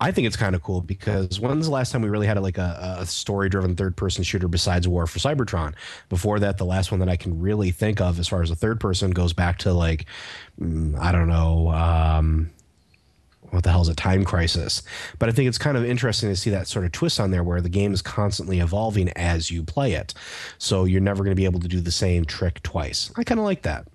I 0.00 0.10
think 0.10 0.26
it's 0.26 0.36
kind 0.36 0.54
of 0.54 0.62
cool 0.62 0.80
because 0.80 1.40
when's 1.40 1.66
the 1.66 1.72
last 1.72 1.92
time 1.92 2.02
we 2.02 2.08
really 2.08 2.26
had 2.26 2.36
a, 2.36 2.40
like 2.40 2.58
a, 2.58 2.96
a 2.98 3.06
story-driven 3.06 3.76
third-person 3.76 4.24
shooter 4.24 4.48
besides 4.48 4.86
War 4.88 5.06
for 5.06 5.18
Cybertron? 5.18 5.74
Before 6.08 6.38
that, 6.40 6.58
the 6.58 6.64
last 6.64 6.90
one 6.90 7.00
that 7.00 7.08
I 7.08 7.16
can 7.16 7.40
really 7.40 7.70
think 7.70 8.00
of 8.00 8.18
as 8.18 8.28
far 8.28 8.42
as 8.42 8.50
a 8.50 8.56
third-person 8.56 9.12
goes 9.12 9.32
back 9.32 9.58
to 9.58 9.72
like 9.72 10.06
mm, 10.60 10.98
I 10.98 11.12
don't 11.12 11.28
know. 11.28 11.70
Um, 11.70 12.50
what 13.54 13.64
the 13.64 13.70
hell 13.70 13.82
is 13.82 13.88
a 13.88 13.94
time 13.94 14.24
crisis? 14.24 14.82
But 15.18 15.28
I 15.28 15.32
think 15.32 15.48
it's 15.48 15.58
kind 15.58 15.76
of 15.76 15.84
interesting 15.84 16.28
to 16.28 16.36
see 16.36 16.50
that 16.50 16.66
sort 16.68 16.84
of 16.84 16.92
twist 16.92 17.20
on 17.20 17.30
there 17.30 17.44
where 17.44 17.60
the 17.60 17.68
game 17.68 17.92
is 17.92 18.02
constantly 18.02 18.60
evolving 18.60 19.08
as 19.10 19.50
you 19.50 19.62
play 19.62 19.92
it. 19.92 20.14
So 20.58 20.84
you're 20.84 21.00
never 21.00 21.24
going 21.24 21.32
to 21.32 21.40
be 21.40 21.44
able 21.44 21.60
to 21.60 21.68
do 21.68 21.80
the 21.80 21.90
same 21.90 22.24
trick 22.24 22.62
twice. 22.62 23.10
I 23.16 23.24
kind 23.24 23.38
of 23.38 23.44
like 23.44 23.62
that. 23.62 23.86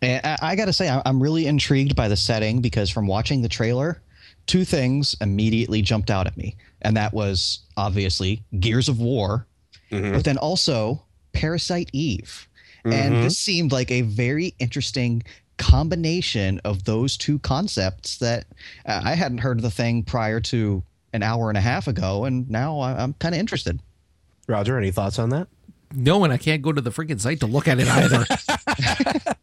And 0.00 0.24
I, 0.24 0.54
got 0.54 0.66
to 0.66 0.72
say, 0.72 0.88
I'm 1.04 1.20
really 1.22 1.46
intrigued 1.46 1.96
by 1.96 2.08
the 2.08 2.16
setting 2.16 2.60
because 2.60 2.88
from 2.88 3.06
watching 3.06 3.42
the 3.42 3.48
trailer, 3.48 4.00
two 4.46 4.64
things 4.64 5.16
immediately 5.20 5.82
jumped 5.82 6.10
out 6.10 6.26
at 6.26 6.36
me. 6.36 6.56
And 6.82 6.96
that 6.96 7.12
was 7.12 7.60
obviously 7.76 8.44
Gears 8.60 8.88
of 8.88 9.00
War, 9.00 9.46
mm-hmm. 9.90 10.12
but 10.12 10.24
then 10.24 10.38
also 10.38 11.04
Parasite 11.32 11.90
Eve. 11.92 12.48
Mm-hmm. 12.84 12.92
And 12.92 13.24
this 13.24 13.38
seemed 13.38 13.72
like 13.72 13.90
a 13.90 14.02
very 14.02 14.54
interesting 14.60 15.22
combination 15.58 16.60
of 16.64 16.84
those 16.84 17.16
two 17.16 17.38
concepts 17.40 18.18
that 18.18 18.46
uh, 18.86 19.02
I 19.04 19.14
hadn't 19.14 19.38
heard 19.38 19.58
of 19.58 19.62
the 19.62 19.70
thing 19.70 20.02
prior 20.02 20.40
to 20.40 20.82
an 21.12 21.22
hour 21.22 21.48
and 21.48 21.58
a 21.58 21.60
half 21.60 21.88
ago, 21.88 22.24
and 22.24 22.48
now 22.50 22.80
I'm 22.80 23.14
kind 23.14 23.34
of 23.34 23.40
interested. 23.40 23.80
Roger, 24.46 24.78
any 24.78 24.90
thoughts 24.90 25.18
on 25.18 25.30
that? 25.30 25.48
No, 25.94 26.24
and 26.24 26.32
I 26.32 26.36
can't 26.36 26.62
go 26.62 26.72
to 26.72 26.80
the 26.80 26.90
freaking 26.90 27.20
site 27.20 27.40
to 27.40 27.46
look 27.46 27.66
at 27.66 27.78
it 27.80 27.88
either. 27.88 28.26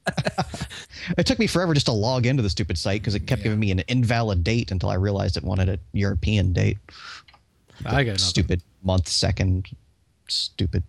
it 1.18 1.26
took 1.26 1.40
me 1.40 1.48
forever 1.48 1.74
just 1.74 1.88
to 1.88 1.92
log 1.92 2.26
into 2.26 2.44
the 2.44 2.50
stupid 2.50 2.78
site 2.78 3.02
because 3.02 3.16
it 3.16 3.28
kept 3.28 3.40
yeah. 3.40 3.46
giving 3.46 3.60
me 3.60 3.72
an 3.72 3.80
invalid 3.88 4.44
date 4.44 4.72
until 4.72 4.90
I 4.90 4.96
realized 4.96 5.38
it 5.38 5.44
wanted 5.44 5.70
a 5.70 5.80
European 5.94 6.54
date. 6.54 6.78
I 7.86 8.04
got 8.04 8.20
stupid 8.20 8.62
month, 8.84 9.08
second, 9.08 9.68
stupid. 10.28 10.84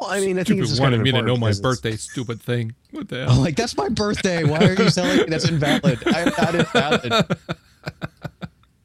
Well, 0.00 0.10
I 0.10 0.20
mean, 0.20 0.38
I 0.38 0.44
think 0.44 0.60
it's 0.60 0.78
wanted 0.78 1.00
me 1.00 1.12
to 1.12 1.22
know 1.22 1.36
my 1.36 1.52
birthday. 1.60 1.96
Stupid 1.96 2.40
thing. 2.42 2.74
What 2.90 3.08
the 3.08 3.24
hell? 3.24 3.30
I'm 3.32 3.40
like, 3.40 3.56
that's 3.56 3.76
my 3.76 3.88
birthday. 3.88 4.44
Why 4.44 4.58
are 4.58 4.74
you 4.74 4.90
telling 4.90 5.18
me 5.18 5.24
that's 5.24 5.48
invalid? 5.48 5.98
I'm 6.06 6.32
not 6.38 6.54
invalid. 6.54 7.38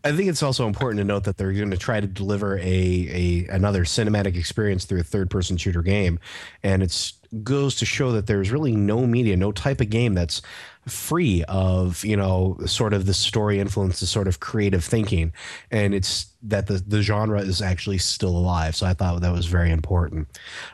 I 0.03 0.11
think 0.13 0.29
it's 0.29 0.41
also 0.41 0.67
important 0.67 0.99
to 0.99 1.03
note 1.03 1.25
that 1.25 1.37
they're 1.37 1.51
going 1.51 1.71
to 1.71 1.77
try 1.77 1.99
to 1.99 2.07
deliver 2.07 2.57
a, 2.57 2.63
a 2.63 3.47
another 3.49 3.83
cinematic 3.83 4.35
experience 4.35 4.85
through 4.85 5.01
a 5.01 5.03
third 5.03 5.29
person 5.29 5.57
shooter 5.57 5.83
game, 5.83 6.19
and 6.63 6.81
it 6.81 7.13
goes 7.43 7.75
to 7.75 7.85
show 7.85 8.11
that 8.11 8.27
there's 8.27 8.51
really 8.51 8.75
no 8.75 9.05
media, 9.05 9.37
no 9.37 9.51
type 9.51 9.79
of 9.79 9.89
game 9.89 10.13
that's 10.13 10.41
free 10.87 11.43
of 11.47 12.03
you 12.03 12.17
know 12.17 12.57
sort 12.65 12.93
of 12.93 13.05
the 13.05 13.13
story 13.13 13.59
influence, 13.59 13.99
the 13.99 14.07
sort 14.07 14.27
of 14.27 14.39
creative 14.39 14.83
thinking, 14.83 15.31
and 15.69 15.93
it's 15.93 16.27
that 16.41 16.65
the 16.65 16.79
the 16.79 17.03
genre 17.03 17.39
is 17.39 17.61
actually 17.61 17.99
still 17.99 18.35
alive. 18.35 18.75
So 18.75 18.87
I 18.87 18.93
thought 18.93 19.21
that 19.21 19.31
was 19.31 19.45
very 19.45 19.69
important. 19.69 20.27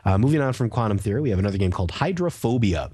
Uh, 0.06 0.16
moving 0.16 0.40
on 0.40 0.54
from 0.54 0.70
Quantum 0.70 0.96
Theory, 0.98 1.20
we 1.20 1.30
have 1.30 1.38
another 1.38 1.58
game 1.58 1.70
called 1.70 1.90
Hydrophobia. 1.90 2.90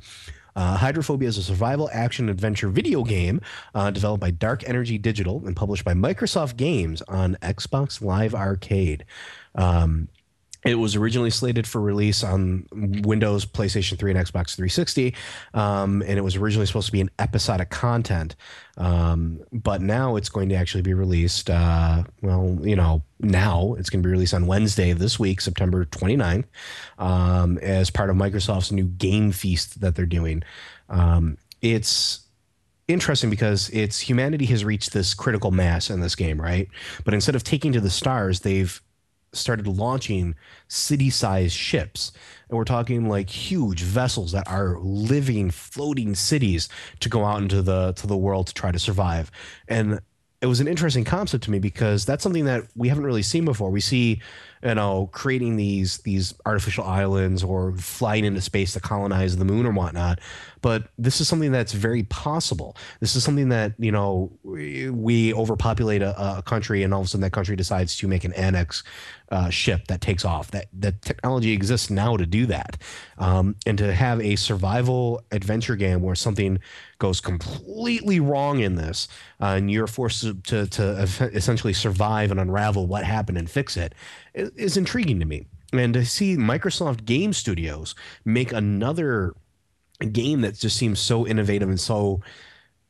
Uh, 0.56 0.76
Hydrophobia 0.76 1.28
is 1.28 1.38
a 1.38 1.42
survival 1.42 1.90
action 1.92 2.28
adventure 2.28 2.68
video 2.68 3.02
game 3.04 3.40
uh, 3.74 3.90
developed 3.90 4.20
by 4.20 4.30
Dark 4.30 4.62
Energy 4.68 4.98
Digital 4.98 5.42
and 5.46 5.56
published 5.56 5.84
by 5.84 5.94
Microsoft 5.94 6.56
Games 6.56 7.02
on 7.08 7.36
Xbox 7.42 8.00
Live 8.00 8.34
Arcade. 8.34 9.04
Um, 9.54 10.08
it 10.64 10.76
was 10.76 10.96
originally 10.96 11.30
slated 11.30 11.66
for 11.66 11.80
release 11.80 12.24
on 12.24 12.66
Windows, 12.72 13.44
PlayStation 13.44 13.98
3, 13.98 14.12
and 14.12 14.20
Xbox 14.20 14.56
360, 14.56 15.14
um, 15.52 16.02
and 16.02 16.18
it 16.18 16.22
was 16.22 16.36
originally 16.36 16.66
supposed 16.66 16.86
to 16.86 16.92
be 16.92 17.02
an 17.02 17.10
episodic 17.18 17.68
content. 17.70 18.34
Um, 18.78 19.40
but 19.52 19.82
now 19.82 20.16
it's 20.16 20.30
going 20.30 20.48
to 20.48 20.54
actually 20.54 20.82
be 20.82 20.94
released. 20.94 21.50
Uh, 21.50 22.04
well, 22.22 22.58
you 22.62 22.76
know, 22.76 23.02
now 23.20 23.74
it's 23.78 23.90
going 23.90 24.02
to 24.02 24.06
be 24.06 24.10
released 24.12 24.34
on 24.34 24.46
Wednesday 24.46 24.92
this 24.94 25.18
week, 25.18 25.40
September 25.42 25.84
29th, 25.84 26.46
um, 26.98 27.58
as 27.58 27.90
part 27.90 28.08
of 28.08 28.16
Microsoft's 28.16 28.72
new 28.72 28.84
game 28.84 29.32
feast 29.32 29.80
that 29.80 29.94
they're 29.94 30.06
doing. 30.06 30.42
Um, 30.88 31.36
it's 31.60 32.24
interesting 32.88 33.30
because 33.30 33.70
it's 33.70 34.00
humanity 34.00 34.46
has 34.46 34.64
reached 34.64 34.92
this 34.92 35.14
critical 35.14 35.50
mass 35.50 35.90
in 35.90 36.00
this 36.00 36.14
game, 36.14 36.40
right? 36.40 36.68
But 37.04 37.14
instead 37.14 37.34
of 37.34 37.44
taking 37.44 37.72
to 37.72 37.80
the 37.80 37.90
stars, 37.90 38.40
they've 38.40 38.80
started 39.36 39.66
launching 39.66 40.34
city-sized 40.68 41.54
ships. 41.54 42.12
And 42.48 42.56
we're 42.56 42.64
talking 42.64 43.08
like 43.08 43.30
huge 43.30 43.82
vessels 43.82 44.32
that 44.32 44.48
are 44.48 44.78
living 44.78 45.50
floating 45.50 46.14
cities 46.14 46.68
to 47.00 47.08
go 47.08 47.24
out 47.24 47.42
into 47.42 47.62
the 47.62 47.92
to 47.94 48.06
the 48.06 48.16
world 48.16 48.48
to 48.48 48.54
try 48.54 48.72
to 48.72 48.78
survive. 48.78 49.30
And 49.68 50.00
it 50.44 50.46
was 50.46 50.60
an 50.60 50.68
interesting 50.68 51.04
concept 51.04 51.44
to 51.44 51.50
me 51.50 51.58
because 51.58 52.04
that's 52.04 52.22
something 52.22 52.44
that 52.44 52.64
we 52.76 52.88
haven't 52.88 53.04
really 53.04 53.22
seen 53.22 53.46
before 53.46 53.70
we 53.70 53.80
see 53.80 54.20
you 54.64 54.74
know, 54.74 55.10
creating 55.12 55.56
these 55.56 55.98
these 55.98 56.34
artificial 56.46 56.84
islands 56.84 57.44
or 57.44 57.76
flying 57.76 58.24
into 58.24 58.40
space 58.40 58.72
to 58.72 58.80
colonize 58.80 59.36
the 59.36 59.44
moon 59.44 59.66
or 59.66 59.72
whatnot. 59.72 60.20
But 60.62 60.88
this 60.96 61.20
is 61.20 61.28
something 61.28 61.52
that's 61.52 61.74
very 61.74 62.04
possible. 62.04 62.74
This 63.00 63.14
is 63.14 63.22
something 63.22 63.50
that 63.50 63.74
you 63.78 63.92
know 63.92 64.32
we, 64.42 64.88
we 64.88 65.34
overpopulate 65.34 66.00
a, 66.00 66.38
a, 66.38 66.42
country, 66.42 66.82
and 66.82 66.94
all 66.94 67.00
of 67.00 67.06
a 67.06 67.10
sudden 67.10 67.20
that 67.20 67.32
country 67.32 67.56
decides 67.56 67.98
to 67.98 68.08
make 68.08 68.24
an 68.24 68.32
annex 68.32 68.82
uh, 69.30 69.50
ship 69.50 69.86
that 69.88 70.00
takes 70.00 70.24
off. 70.24 70.50
That 70.52 70.68
that 70.72 71.02
technology 71.02 71.52
exists 71.52 71.90
now 71.90 72.16
to 72.16 72.24
do 72.24 72.46
that, 72.46 72.78
um, 73.18 73.56
and 73.66 73.76
to 73.76 73.92
have 73.92 74.18
a 74.22 74.34
survival 74.36 75.22
adventure 75.30 75.76
game 75.76 76.00
where 76.00 76.14
something 76.14 76.58
goes 77.04 77.20
completely 77.20 78.18
wrong 78.18 78.60
in 78.60 78.76
this, 78.76 79.08
uh, 79.38 79.56
and 79.58 79.70
you're 79.70 79.86
forced 79.86 80.22
to, 80.44 80.66
to, 80.66 81.02
essentially 81.34 81.74
survive 81.74 82.30
and 82.30 82.40
unravel 82.40 82.86
what 82.86 83.04
happened 83.04 83.36
and 83.36 83.50
fix 83.50 83.76
it, 83.76 83.94
is 84.32 84.78
intriguing 84.78 85.20
to 85.20 85.26
me. 85.26 85.44
And 85.74 85.92
to 85.92 86.06
see 86.06 86.34
Microsoft 86.38 87.04
Game 87.04 87.34
Studios 87.34 87.94
make 88.24 88.52
another 88.52 89.34
game 90.12 90.40
that 90.40 90.54
just 90.54 90.78
seems 90.78 90.98
so 90.98 91.26
innovative 91.26 91.68
and 91.68 91.78
so 91.78 92.22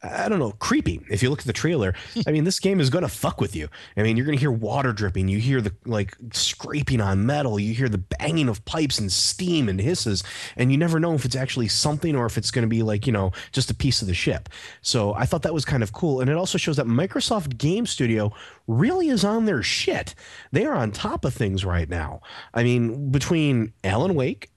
I 0.04 0.28
don't 0.28 0.38
know, 0.38 0.52
creepy. 0.52 1.00
If 1.10 1.22
you 1.22 1.30
look 1.30 1.40
at 1.40 1.46
the 1.46 1.52
trailer, 1.52 1.94
I 2.26 2.30
mean, 2.30 2.44
this 2.44 2.60
game 2.60 2.78
is 2.78 2.90
going 2.90 3.02
to 3.02 3.08
fuck 3.08 3.40
with 3.40 3.56
you. 3.56 3.68
I 3.96 4.02
mean, 4.02 4.16
you're 4.16 4.26
going 4.26 4.36
to 4.36 4.40
hear 4.40 4.52
water 4.52 4.92
dripping. 4.92 5.28
You 5.28 5.38
hear 5.38 5.60
the 5.60 5.72
like 5.86 6.14
scraping 6.32 7.00
on 7.00 7.24
metal. 7.24 7.58
You 7.58 7.72
hear 7.72 7.88
the 7.88 7.98
banging 7.98 8.48
of 8.48 8.64
pipes 8.64 8.98
and 8.98 9.10
steam 9.10 9.68
and 9.68 9.80
hisses. 9.80 10.22
And 10.56 10.70
you 10.70 10.78
never 10.78 11.00
know 11.00 11.14
if 11.14 11.24
it's 11.24 11.36
actually 11.36 11.68
something 11.68 12.14
or 12.14 12.26
if 12.26 12.36
it's 12.36 12.50
going 12.50 12.64
to 12.64 12.68
be 12.68 12.82
like, 12.82 13.06
you 13.06 13.12
know, 13.12 13.32
just 13.52 13.70
a 13.70 13.74
piece 13.74 14.02
of 14.02 14.08
the 14.08 14.14
ship. 14.14 14.48
So 14.82 15.14
I 15.14 15.24
thought 15.24 15.42
that 15.42 15.54
was 15.54 15.64
kind 15.64 15.82
of 15.82 15.92
cool. 15.92 16.20
And 16.20 16.28
it 16.28 16.36
also 16.36 16.58
shows 16.58 16.76
that 16.76 16.86
Microsoft 16.86 17.56
Game 17.56 17.86
Studio 17.86 18.32
really 18.66 19.08
is 19.08 19.24
on 19.24 19.46
their 19.46 19.62
shit. 19.62 20.14
They 20.52 20.66
are 20.66 20.74
on 20.74 20.92
top 20.92 21.24
of 21.24 21.34
things 21.34 21.64
right 21.64 21.88
now. 21.88 22.20
I 22.52 22.62
mean, 22.62 23.10
between 23.10 23.72
Alan 23.82 24.14
Wake, 24.14 24.50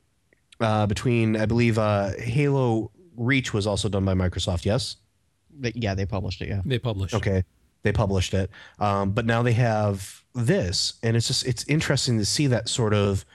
uh, 0.60 0.88
between 0.88 1.38
I 1.38 1.46
believe 1.46 1.78
uh, 1.78 2.12
Halo 2.18 2.92
Reach 3.16 3.54
was 3.54 3.66
also 3.66 3.90
done 3.90 4.06
by 4.06 4.14
Microsoft. 4.14 4.66
Yes. 4.66 4.98
Yeah, 5.62 5.96
they 5.96 6.06
published 6.06 6.42
it. 6.42 6.50
Yeah, 6.50 6.62
they 6.66 6.80
published. 6.80 7.14
Okay, 7.14 7.44
they 7.84 7.92
published 7.92 8.34
it, 8.34 8.50
um, 8.80 9.12
but 9.12 9.26
now 9.26 9.42
they 9.42 9.54
have 9.54 10.24
this, 10.34 10.94
and 11.04 11.16
it's 11.18 11.28
just 11.28 11.46
it's 11.46 11.66
interesting 11.68 12.18
to 12.18 12.26
see 12.26 12.48
that 12.48 12.70
sort 12.70 12.94
of 12.94 13.26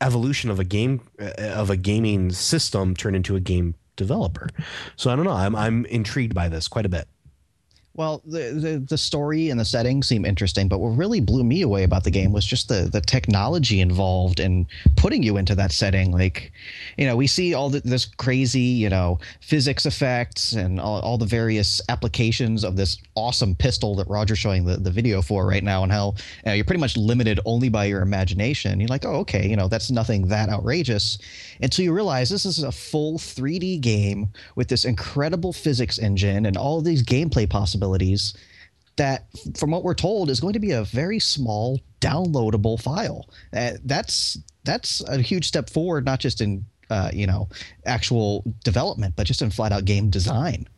evolution 0.00 0.50
of 0.50 0.58
a 0.58 0.64
game 0.64 1.00
uh, 1.20 1.32
of 1.38 1.70
a 1.70 1.76
gaming 1.76 2.30
system 2.30 2.94
turn 2.94 3.14
into 3.14 3.36
a 3.36 3.40
game 3.40 3.74
developer. 3.96 4.48
So 4.96 5.10
I 5.10 5.16
don't 5.16 5.24
know. 5.24 5.32
I'm 5.32 5.54
I'm 5.54 5.84
intrigued 5.86 6.34
by 6.34 6.48
this 6.48 6.68
quite 6.68 6.86
a 6.86 6.88
bit. 6.88 7.06
Well, 7.94 8.22
the, 8.24 8.52
the, 8.52 8.84
the 8.88 8.96
story 8.96 9.50
and 9.50 9.58
the 9.58 9.64
setting 9.64 10.04
seem 10.04 10.24
interesting, 10.24 10.68
but 10.68 10.78
what 10.78 10.90
really 10.90 11.18
blew 11.20 11.42
me 11.42 11.62
away 11.62 11.82
about 11.82 12.04
the 12.04 12.10
game 12.12 12.32
was 12.32 12.44
just 12.44 12.68
the 12.68 12.88
the 12.90 13.00
technology 13.00 13.80
involved 13.80 14.38
in 14.38 14.68
putting 14.94 15.24
you 15.24 15.36
into 15.36 15.56
that 15.56 15.72
setting. 15.72 16.12
Like, 16.12 16.52
you 16.96 17.04
know, 17.04 17.16
we 17.16 17.26
see 17.26 17.52
all 17.52 17.68
the, 17.68 17.80
this 17.80 18.06
crazy, 18.06 18.60
you 18.60 18.88
know, 18.88 19.18
physics 19.40 19.86
effects 19.86 20.52
and 20.52 20.78
all, 20.80 21.00
all 21.00 21.18
the 21.18 21.26
various 21.26 21.80
applications 21.88 22.62
of 22.62 22.76
this 22.76 22.96
awesome 23.16 23.56
pistol 23.56 23.96
that 23.96 24.08
Roger's 24.08 24.38
showing 24.38 24.64
the, 24.64 24.76
the 24.76 24.90
video 24.90 25.20
for 25.20 25.44
right 25.44 25.64
now, 25.64 25.82
and 25.82 25.90
how 25.90 26.14
you 26.44 26.46
know, 26.46 26.52
you're 26.52 26.64
pretty 26.64 26.80
much 26.80 26.96
limited 26.96 27.40
only 27.44 27.70
by 27.70 27.86
your 27.86 28.02
imagination. 28.02 28.78
You're 28.78 28.88
like, 28.88 29.04
oh, 29.04 29.16
okay, 29.16 29.48
you 29.48 29.56
know, 29.56 29.66
that's 29.66 29.90
nothing 29.90 30.28
that 30.28 30.48
outrageous 30.48 31.18
until 31.60 31.84
you 31.84 31.92
realize 31.92 32.30
this 32.30 32.46
is 32.46 32.62
a 32.62 32.70
full 32.70 33.18
3D 33.18 33.80
game 33.80 34.28
with 34.54 34.68
this 34.68 34.84
incredible 34.84 35.52
physics 35.52 35.98
engine 35.98 36.46
and 36.46 36.56
all 36.56 36.80
these 36.80 37.02
gameplay 37.02 37.50
possibilities 37.50 37.79
that 38.96 39.26
from 39.56 39.70
what 39.70 39.82
we're 39.82 39.94
told 39.94 40.30
is 40.30 40.40
going 40.40 40.52
to 40.52 40.60
be 40.60 40.72
a 40.72 40.84
very 40.84 41.18
small 41.18 41.80
downloadable 42.00 42.80
file. 42.80 43.28
Uh, 43.56 43.72
that's 43.84 44.38
that's 44.64 45.00
a 45.08 45.20
huge 45.20 45.46
step 45.46 45.70
forward 45.70 46.04
not 46.04 46.20
just 46.20 46.40
in 46.40 46.64
uh, 46.90 47.10
you 47.12 47.26
know 47.26 47.48
actual 47.86 48.44
development 48.64 49.14
but 49.16 49.26
just 49.26 49.42
in 49.42 49.50
flat 49.50 49.72
out 49.72 49.84
game 49.84 50.10
design 50.10 50.68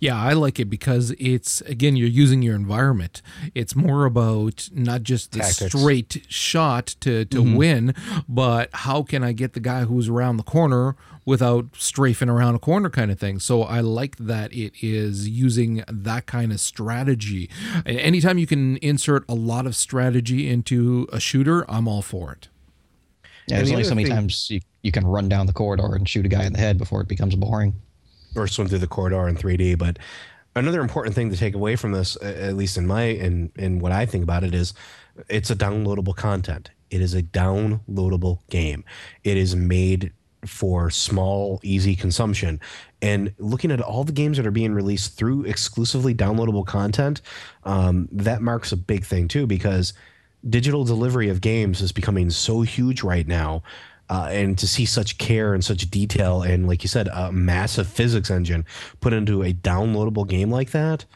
yeah, 0.00 0.20
I 0.20 0.32
like 0.32 0.60
it 0.60 0.66
because 0.66 1.14
it's 1.18 1.60
again 1.62 1.96
you're 1.96 2.08
using 2.08 2.42
your 2.42 2.54
environment. 2.54 3.22
It's 3.54 3.74
more 3.74 4.04
about 4.04 4.68
not 4.72 5.02
just 5.02 5.32
the 5.32 5.40
Tactics. 5.40 5.72
straight 5.72 6.24
shot 6.28 6.86
to 7.00 7.24
to 7.26 7.42
mm-hmm. 7.42 7.56
win, 7.56 7.94
but 8.28 8.70
how 8.72 9.02
can 9.02 9.22
I 9.22 9.32
get 9.32 9.52
the 9.52 9.60
guy 9.60 9.84
who's 9.84 10.08
around 10.08 10.36
the 10.36 10.42
corner 10.42 10.96
without 11.24 11.66
strafing 11.76 12.28
around 12.28 12.54
a 12.54 12.58
corner 12.58 12.90
kind 12.90 13.10
of 13.10 13.18
thing. 13.18 13.38
So 13.38 13.62
I 13.62 13.80
like 13.80 14.16
that 14.16 14.52
it 14.52 14.72
is 14.82 15.28
using 15.28 15.84
that 15.88 16.26
kind 16.26 16.52
of 16.52 16.60
strategy. 16.60 17.48
Anytime 17.86 18.38
you 18.38 18.46
can 18.46 18.76
insert 18.78 19.24
a 19.28 19.34
lot 19.34 19.66
of 19.66 19.76
strategy 19.76 20.50
into 20.50 21.06
a 21.12 21.20
shooter, 21.20 21.68
I'm 21.70 21.86
all 21.86 22.02
for 22.02 22.32
it. 22.32 22.48
Yeah, 23.46 23.56
there's 23.56 23.70
only 23.72 23.84
so 23.84 23.94
many 23.94 24.04
thing, 24.04 24.14
times 24.14 24.50
you, 24.50 24.60
you 24.82 24.92
can 24.92 25.04
run 25.06 25.28
down 25.28 25.46
the 25.46 25.52
corridor 25.52 25.94
and 25.94 26.08
shoot 26.08 26.24
a 26.24 26.28
guy 26.28 26.44
in 26.44 26.52
the 26.52 26.58
head 26.58 26.78
before 26.78 27.00
it 27.00 27.08
becomes 27.08 27.34
boring 27.34 27.74
or 28.34 28.46
swim 28.46 28.68
through 28.68 28.78
the 28.78 28.86
corridor 28.86 29.28
in 29.28 29.36
3D. 29.36 29.78
But 29.78 29.98
another 30.54 30.80
important 30.80 31.14
thing 31.14 31.30
to 31.30 31.36
take 31.36 31.54
away 31.54 31.76
from 31.76 31.92
this, 31.92 32.16
at 32.22 32.56
least 32.56 32.76
in 32.76 32.86
my 32.86 33.02
in 33.04 33.52
in 33.56 33.78
what 33.78 33.92
I 33.92 34.06
think 34.06 34.24
about 34.24 34.44
it, 34.44 34.54
is 34.54 34.74
it's 35.28 35.50
a 35.50 35.56
downloadable 35.56 36.16
content. 36.16 36.70
It 36.90 37.00
is 37.00 37.14
a 37.14 37.22
downloadable 37.22 38.40
game. 38.50 38.84
It 39.24 39.36
is 39.36 39.56
made 39.56 40.12
for 40.46 40.90
small, 40.90 41.60
easy 41.62 41.94
consumption. 41.94 42.60
And 43.00 43.32
looking 43.38 43.70
at 43.70 43.80
all 43.80 44.04
the 44.04 44.12
games 44.12 44.36
that 44.36 44.46
are 44.46 44.52
being 44.52 44.74
released 44.74 45.16
through 45.16 45.44
exclusively 45.44 46.14
downloadable 46.14 46.66
content, 46.66 47.22
um, 47.64 48.08
that 48.12 48.42
marks 48.42 48.72
a 48.72 48.76
big 48.76 49.04
thing 49.04 49.28
too, 49.28 49.46
because 49.46 49.92
digital 50.48 50.84
delivery 50.84 51.28
of 51.28 51.40
games 51.40 51.80
is 51.80 51.92
becoming 51.92 52.28
so 52.30 52.62
huge 52.62 53.02
right 53.02 53.26
now 53.28 53.62
uh, 54.12 54.28
and 54.30 54.58
to 54.58 54.68
see 54.68 54.84
such 54.84 55.16
care 55.16 55.54
and 55.54 55.64
such 55.64 55.90
detail 55.90 56.42
and 56.42 56.68
like 56.68 56.82
you 56.82 56.88
said 56.88 57.08
a 57.08 57.32
massive 57.32 57.88
physics 57.88 58.30
engine 58.30 58.62
put 59.00 59.14
into 59.14 59.42
a 59.42 59.54
downloadable 59.54 60.28
game 60.28 60.50
like 60.50 60.70
that 60.72 61.06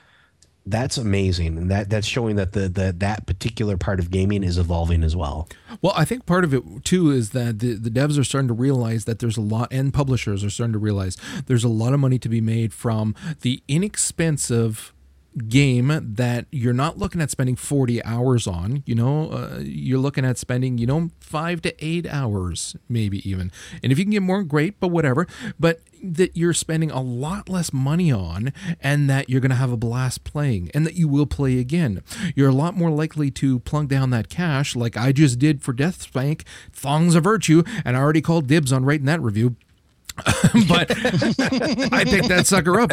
that's 0.68 0.98
amazing. 0.98 1.56
And 1.56 1.70
that 1.70 1.88
that's 1.88 2.08
showing 2.08 2.36
that 2.36 2.52
the, 2.52 2.68
the 2.68 2.92
that 2.98 3.24
particular 3.24 3.76
part 3.76 4.00
of 4.00 4.10
gaming 4.10 4.42
is 4.42 4.58
evolving 4.58 5.04
as 5.04 5.14
well. 5.14 5.48
Well 5.80 5.92
i 5.96 6.04
think 6.04 6.26
part 6.26 6.42
of 6.42 6.52
it 6.52 6.64
too 6.84 7.10
is 7.10 7.30
that 7.30 7.60
the, 7.60 7.74
the 7.74 7.90
devs 7.90 8.18
are 8.18 8.24
starting 8.24 8.48
to 8.48 8.54
realize 8.54 9.04
that 9.04 9.20
there's 9.20 9.36
a 9.36 9.42
lot 9.42 9.68
and 9.70 9.94
publishers 9.94 10.42
are 10.42 10.50
starting 10.50 10.72
to 10.72 10.78
realize 10.78 11.16
there's 11.46 11.64
a 11.64 11.68
lot 11.68 11.92
of 11.92 12.00
money 12.00 12.18
to 12.18 12.28
be 12.28 12.40
made 12.40 12.72
from 12.72 13.14
the 13.42 13.62
inexpensive 13.68 14.92
game 15.48 15.88
that 16.02 16.46
you're 16.50 16.72
not 16.72 16.98
looking 16.98 17.20
at 17.20 17.30
spending 17.30 17.56
40 17.56 18.02
hours 18.04 18.46
on 18.46 18.82
you 18.86 18.94
know 18.94 19.28
uh, 19.30 19.58
you're 19.62 19.98
looking 19.98 20.24
at 20.24 20.38
spending 20.38 20.78
you 20.78 20.86
know 20.86 21.10
five 21.20 21.60
to 21.62 21.74
eight 21.84 22.06
hours 22.06 22.76
maybe 22.88 23.28
even. 23.28 23.52
And 23.82 23.92
if 23.92 23.98
you 23.98 24.04
can 24.04 24.12
get 24.12 24.22
more 24.22 24.42
great 24.42 24.80
but 24.80 24.88
whatever. 24.88 25.26
But 25.58 25.80
that 26.02 26.36
you're 26.36 26.52
spending 26.52 26.90
a 26.90 27.00
lot 27.00 27.48
less 27.48 27.72
money 27.72 28.12
on 28.12 28.52
and 28.80 29.08
that 29.10 29.28
you're 29.28 29.40
going 29.40 29.50
to 29.50 29.56
have 29.56 29.72
a 29.72 29.76
blast 29.76 30.24
playing 30.24 30.70
and 30.74 30.86
that 30.86 30.94
you 30.94 31.08
will 31.08 31.26
play 31.26 31.58
again. 31.58 32.02
You're 32.34 32.50
a 32.50 32.54
lot 32.54 32.76
more 32.76 32.90
likely 32.90 33.30
to 33.32 33.60
plunk 33.60 33.88
down 33.90 34.10
that 34.10 34.28
cash 34.28 34.76
like 34.76 34.96
i 34.96 35.12
just 35.12 35.38
did 35.38 35.62
for 35.62 35.72
Deathspank 35.72 36.42
thongs 36.72 37.14
of 37.14 37.24
virtue 37.24 37.62
and 37.84 37.96
i 37.96 38.00
already 38.00 38.20
called 38.20 38.46
dibs 38.46 38.72
on 38.72 38.84
writing 38.84 39.06
that 39.06 39.20
review. 39.20 39.56
But 40.68 40.90
I 41.92 42.04
picked 42.04 42.28
that 42.28 42.44
sucker 42.46 42.80
up 42.80 42.92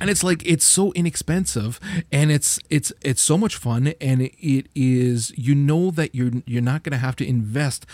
and 0.00 0.10
it's 0.10 0.22
like 0.22 0.44
it's 0.46 0.66
so 0.66 0.92
inexpensive 0.92 1.80
and 2.12 2.30
it's 2.30 2.58
it's 2.70 2.92
it's 3.02 3.22
so 3.22 3.38
much 3.38 3.56
fun 3.56 3.94
and 4.00 4.22
it 4.22 4.66
is 4.74 5.32
you 5.36 5.54
know 5.54 5.90
that 5.90 6.14
you're 6.14 6.32
you're 6.46 6.62
not 6.62 6.82
going 6.82 6.92
to 6.92 6.98
have 6.98 7.16
to 7.16 7.26
invest 7.26 7.86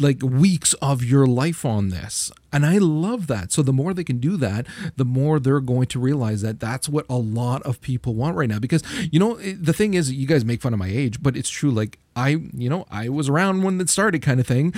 like 0.00 0.22
weeks 0.22 0.74
of 0.74 1.02
your 1.02 1.26
life 1.26 1.64
on 1.64 1.88
this. 1.88 2.30
And 2.52 2.64
i 2.64 2.78
love 2.78 3.26
that. 3.26 3.52
So 3.52 3.62
the 3.62 3.72
more 3.72 3.92
they 3.92 4.04
can 4.04 4.18
do 4.18 4.36
that 4.36 4.66
the 4.96 5.04
more 5.04 5.38
they're 5.38 5.60
going 5.60 5.86
to 5.88 5.98
realize 5.98 6.42
that 6.42 6.60
that's 6.60 6.88
what 6.88 7.06
a 7.08 7.16
lot 7.16 7.62
of 7.62 7.80
people 7.80 8.14
want 8.14 8.36
right 8.36 8.48
now. 8.48 8.58
Because 8.58 8.82
you 9.12 9.18
know 9.18 9.36
eh, 9.36 9.54
the 9.58 9.72
thing 9.72 9.94
is 9.94 10.12
you 10.12 10.26
guys 10.26 10.44
make 10.44 10.62
fun 10.62 10.72
of 10.72 10.78
my 10.78 10.88
age 10.88 11.22
but 11.22 11.36
it's 11.36 11.50
true. 11.50 11.70
Like 11.70 11.98
i 12.16 12.30
you 12.54 12.68
know 12.68 12.86
i 12.90 13.08
was 13.08 13.28
around 13.28 13.62
when 13.62 13.80
it 13.80 13.88
started 13.88 14.22
kind 14.22 14.40
of 14.40 14.46
thing. 14.46 14.72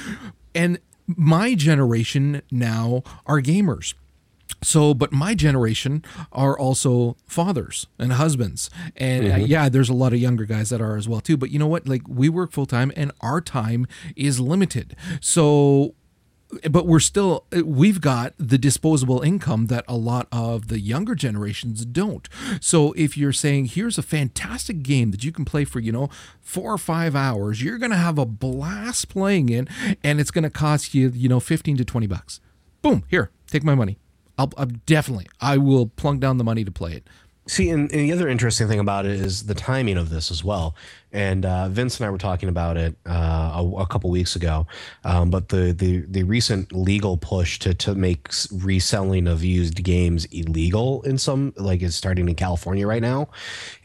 And 0.55 0.79
my 1.07 1.55
generation 1.55 2.43
now 2.51 3.03
are 3.27 3.41
gamers 3.41 3.95
so 4.63 4.95
but 4.95 5.13
my 5.13 5.35
generation 5.35 6.05
are 6.33 6.59
also 6.59 7.17
fathers 7.27 7.87
and 7.99 8.13
husbands. 8.13 8.71
And 8.97 9.27
uh, 9.27 9.31
mm-hmm. 9.31 9.43
uh, 9.43 9.47
yeah 9.47 9.69
there's 9.69 9.89
a 9.89 9.95
lot 9.95 10.13
of 10.13 10.19
younger 10.19 10.45
guys 10.45 10.71
that 10.71 10.81
are 10.81 10.97
as 10.97 11.09
well 11.09 11.21
too. 11.21 11.37
But 11.37 11.51
you 11.51 11.59
know 11.59 11.67
what? 11.67 11.89
Like 11.89 12.03
we 12.09 12.29
work 12.29 12.53
full 12.53 12.67
time 12.67 12.93
and 12.97 13.13
our 13.21 13.41
time 13.41 13.87
is 14.17 14.41
limited. 14.41 14.97
So 15.21 15.95
but 16.69 16.87
we're 16.87 17.01
still 17.01 17.47
we've 17.65 18.01
got 18.01 18.35
the 18.37 18.59
disposable 18.59 19.21
income 19.21 19.67
that 19.67 19.85
a 19.87 19.97
lot 19.97 20.27
of 20.33 20.69
the 20.69 20.81
younger 20.81 21.15
generations 21.15 21.85
don't. 21.85 22.29
So 22.61 22.93
if 22.93 23.17
you're 23.17 23.33
saying 23.33 23.67
here's 23.67 23.99
a 23.99 24.03
fantastic 24.03 24.83
game 24.83 25.11
that 25.13 25.25
you 25.25 25.33
can 25.33 25.45
play 25.45 25.65
for 25.65 25.81
you 25.81 25.93
know 25.93 26.09
four 26.41 26.73
or 26.73 26.79
five 26.79 27.15
hours. 27.15 27.63
You're 27.63 27.79
going 27.79 27.93
to 27.93 27.97
have 27.97 28.19
a 28.19 28.27
blast 28.27 29.09
playing 29.09 29.49
it 29.49 29.69
and 30.03 30.21
it's 30.21 30.31
going 30.31 30.45
to 30.45 30.51
cost 30.51 30.95
you 30.95 31.11
you 31.15 31.29
know 31.29 31.41
15 31.41 31.77
to 31.77 31.85
20 31.85 32.07
bucks. 32.07 32.41
Boom 32.83 33.05
here 33.09 33.31
take 33.47 33.65
my 33.65 33.75
money 33.75 33.99
I'll, 34.41 34.53
I'll 34.57 34.67
definitely 34.87 35.27
I 35.41 35.59
will 35.59 35.87
plunk 35.87 36.21
down 36.21 36.39
the 36.39 36.45
money 36.45 36.65
to 36.65 36.71
play 36.71 36.95
it. 36.95 37.07
See, 37.47 37.69
and, 37.69 37.91
and, 37.93 38.01
the 38.01 38.13
other 38.13 38.29
interesting 38.29 38.69
thing 38.69 38.79
about 38.79 39.07
it 39.07 39.13
is 39.13 39.47
the 39.47 39.55
timing 39.55 39.97
of 39.97 40.09
this 40.09 40.31
as 40.31 40.45
well. 40.45 40.75
And 41.13 41.45
uh, 41.45 41.69
Vince 41.69 41.99
and 41.99 42.07
I 42.07 42.11
were 42.11 42.19
talking 42.19 42.49
about 42.49 42.77
it 42.77 42.95
uh, 43.07 43.53
a, 43.63 43.83
a 43.83 43.87
couple 43.87 44.11
weeks 44.11 44.37
ago. 44.37 44.67
Um, 45.05 45.31
but 45.31 45.49
the, 45.49 45.73
the 45.73 46.05
the 46.09 46.23
recent 46.23 46.73
legal 46.73 47.17
push 47.17 47.59
to 47.61 47.75
to 47.75 47.95
make 47.95 48.29
reselling 48.53 49.27
of 49.27 49.43
used 49.45 49.83
games 49.83 50.27
illegal 50.27 51.03
in 51.03 51.19
some 51.19 51.53
like 51.57 51.83
it's 51.83 51.97
starting 51.97 52.29
in 52.29 52.35
California 52.35 52.87
right 52.87 53.03
now. 53.03 53.29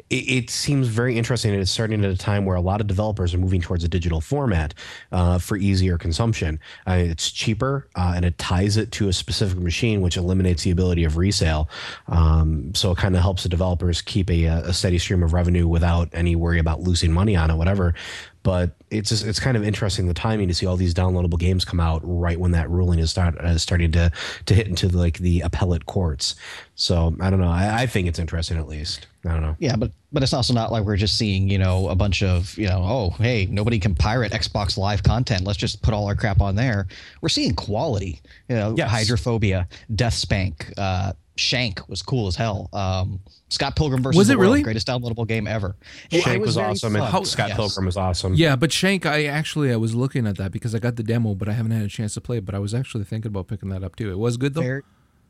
It, 0.10 0.16
it 0.16 0.50
seems 0.52 0.88
very 0.88 1.18
interesting, 1.18 1.52
and 1.54 1.62
it's 1.62 1.72
starting 1.72 2.06
at 2.06 2.12
a 2.12 2.18
time 2.18 2.46
where 2.46 2.56
a 2.56 2.62
lot 2.62 2.80
of 2.80 2.88
developers 2.88 3.34
are 3.34 3.40
moving 3.40 3.62
towards 3.62 3.84
a 3.84 3.88
digital 3.88 4.22
format 4.22 4.76
uh, 5.12 5.40
for 5.40 5.58
easier 5.58 5.98
consumption. 5.98 6.60
Uh, 6.88 6.94
it's 6.94 7.32
cheaper 7.32 7.88
uh, 7.96 8.14
and 8.16 8.24
it 8.24 8.38
ties 8.38 8.78
it 8.78 8.92
to 8.92 9.10
a 9.10 9.14
specific 9.14 9.58
machine, 9.58 10.02
which 10.02 10.18
eliminates 10.18 10.64
the 10.64 10.72
ability 10.72 11.04
of 11.04 11.18
resale. 11.18 11.70
Um, 12.08 12.74
so 12.76 12.92
it 12.92 12.98
kind 12.98 13.16
of 13.16 13.22
helps 13.22 13.44
the 13.44 13.50
developers 13.50 14.02
keep 14.02 14.30
a, 14.30 14.46
a 14.46 14.74
steady 14.74 15.00
stream 15.00 15.24
of 15.24 15.34
revenue 15.34 15.68
without 15.68 16.10
any 16.14 16.36
worry 16.36 16.60
about 16.60 16.82
losing 16.82 17.12
money 17.16 17.36
on 17.36 17.50
it, 17.50 17.56
whatever. 17.56 17.96
But 18.44 18.76
it's 18.98 19.10
just, 19.10 19.26
it's 19.26 19.40
kind 19.40 19.56
of 19.58 19.64
interesting 19.64 20.08
the 20.08 20.14
timing 20.14 20.48
to 20.48 20.54
see 20.54 20.66
all 20.66 20.76
these 20.78 20.94
downloadable 20.94 21.40
games 21.40 21.66
come 21.66 21.80
out 21.80 22.02
right 22.04 22.40
when 22.40 22.52
that 22.52 22.70
ruling 22.70 23.00
is 23.00 23.12
start 23.12 23.36
is 23.44 23.62
starting 23.62 23.92
to 23.94 24.12
to 24.46 24.54
hit 24.54 24.68
into 24.68 24.88
the, 24.88 24.98
like 24.98 25.18
the 25.20 25.42
appellate 25.42 25.86
courts. 25.86 26.36
So 26.76 27.16
I 27.22 27.30
don't 27.30 27.40
know. 27.40 27.50
I, 27.50 27.84
I 27.84 27.86
think 27.86 28.08
it's 28.08 28.20
interesting 28.20 28.58
at 28.58 28.68
least. 28.68 29.08
I 29.26 29.30
don't 29.30 29.42
know. 29.42 29.56
Yeah, 29.60 29.76
but 29.76 29.92
but 30.12 30.22
it's 30.24 30.34
also 30.34 30.54
not 30.54 30.72
like 30.72 30.84
we're 30.84 30.98
just 30.98 31.18
seeing 31.18 31.50
you 31.50 31.58
know 31.58 31.88
a 31.90 31.96
bunch 31.96 32.22
of 32.24 32.56
you 32.58 32.68
know 32.68 32.84
oh 32.84 33.10
hey 33.22 33.48
nobody 33.50 33.80
can 33.80 33.96
pirate 33.96 34.32
Xbox 34.32 34.78
Live 34.78 35.02
content. 35.04 35.44
Let's 35.46 35.58
just 35.58 35.82
put 35.82 35.94
all 35.94 36.08
our 36.08 36.16
crap 36.16 36.42
on 36.42 36.56
there. 36.56 36.88
We're 37.22 37.30
seeing 37.30 37.56
quality. 37.56 38.22
You 38.50 38.56
know, 38.56 38.76
Yes. 38.78 38.90
Hydrophobia, 38.92 39.68
Death 39.96 40.14
Spank, 40.14 40.72
uh, 40.78 41.14
Shank 41.38 41.88
was 41.90 42.02
cool 42.02 42.28
as 42.28 42.36
hell. 42.36 42.70
Um, 42.72 43.20
Scott 43.50 43.76
Pilgrim 43.76 44.02
versus 44.02 44.18
Was 44.18 44.28
the 44.28 44.34
it 44.34 44.38
World, 44.38 44.50
really? 44.52 44.64
greatest 44.64 44.88
downloadable 44.88 45.28
game 45.28 45.48
ever. 45.48 45.76
It- 46.12 46.18
it 46.18 46.22
Shank 46.24 46.44
was, 46.46 46.56
very 46.56 46.68
awesome, 46.70 46.94
fun. 46.94 47.14
and 47.16 47.28
Scott 47.28 47.50
Yes. 47.50 47.58
Pilgrim 47.58 47.86
was 47.86 47.96
awesome. 47.98 48.34
Yeah, 48.34 48.56
but 48.56 48.72
Shank, 48.86 49.08
I 49.08 49.26
actually 49.26 49.74
I 49.74 49.78
was 49.78 49.96
looking 49.96 50.28
at 50.28 50.38
that 50.38 50.52
because 50.52 50.76
I 50.76 50.80
got 50.80 50.96
the 50.96 51.02
demo, 51.02 51.34
but 51.34 51.50
I 51.50 51.54
haven't 51.54 51.72
had 51.72 51.82
a 51.82 51.88
chance 51.88 52.14
to 52.14 52.22
play 52.22 52.38
it. 52.38 52.46
But 52.46 52.54
I 52.54 52.60
was 52.60 52.76
actually 52.76 53.04
thinking 53.04 53.30
about 53.30 53.48
picking 53.48 53.70
that 53.70 53.84
up 53.84 53.96
too. 53.96 54.12
It 54.12 54.20
was 54.20 54.38
good 54.38 54.54
though. 54.54 54.62
Very, 54.62 54.84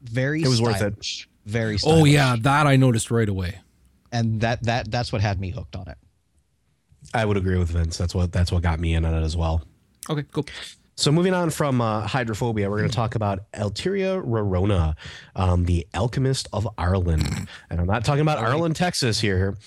very. 0.04 0.44
It 0.44 0.50
was 0.50 0.62
worth 0.62 0.82
it. 0.82 1.26
Very. 1.46 1.78
Stylish. 1.78 2.02
oh 2.02 2.04
yeah, 2.04 2.36
that 2.42 2.68
I 2.68 2.76
noticed 2.76 3.12
right 3.12 3.30
away. 3.30 3.60
and 4.12 4.42
that 4.42 4.64
that 4.64 4.92
that's 4.92 5.14
what 5.14 5.22
had 5.22 5.40
me 5.40 5.52
hooked 5.52 5.78
on 5.78 5.88
it. 5.88 5.98
I 7.14 7.24
would 7.24 7.38
agree 7.38 7.58
with 7.58 7.70
Vince. 7.70 7.98
That's 7.98 8.14
what 8.14 8.34
that's 8.34 8.52
what 8.52 8.62
got 8.62 8.80
me 8.82 8.94
in 8.94 9.06
on 9.06 9.14
it 9.14 9.24
as 9.24 9.38
well. 9.38 9.64
Okay, 10.10 10.26
cool. 10.34 10.46
So 10.98 11.12
moving 11.14 11.34
on 11.34 11.50
from 11.50 11.80
uh, 11.80 12.08
hydrophobia, 12.08 12.70
we're 12.70 12.78
going 12.78 12.90
to 12.90 12.96
talk 12.96 13.16
about 13.16 13.40
Atelier 13.54 14.22
Rorona, 14.22 14.96
um, 15.36 15.66
the 15.66 15.86
alchemist 15.94 16.48
of 16.52 16.68
Ireland, 16.78 17.48
and 17.70 17.80
I'm 17.80 17.88
not 17.88 18.04
talking 18.04 18.22
about 18.22 18.40
Ireland, 18.40 18.76
Texas 18.76 19.20
here. 19.20 19.58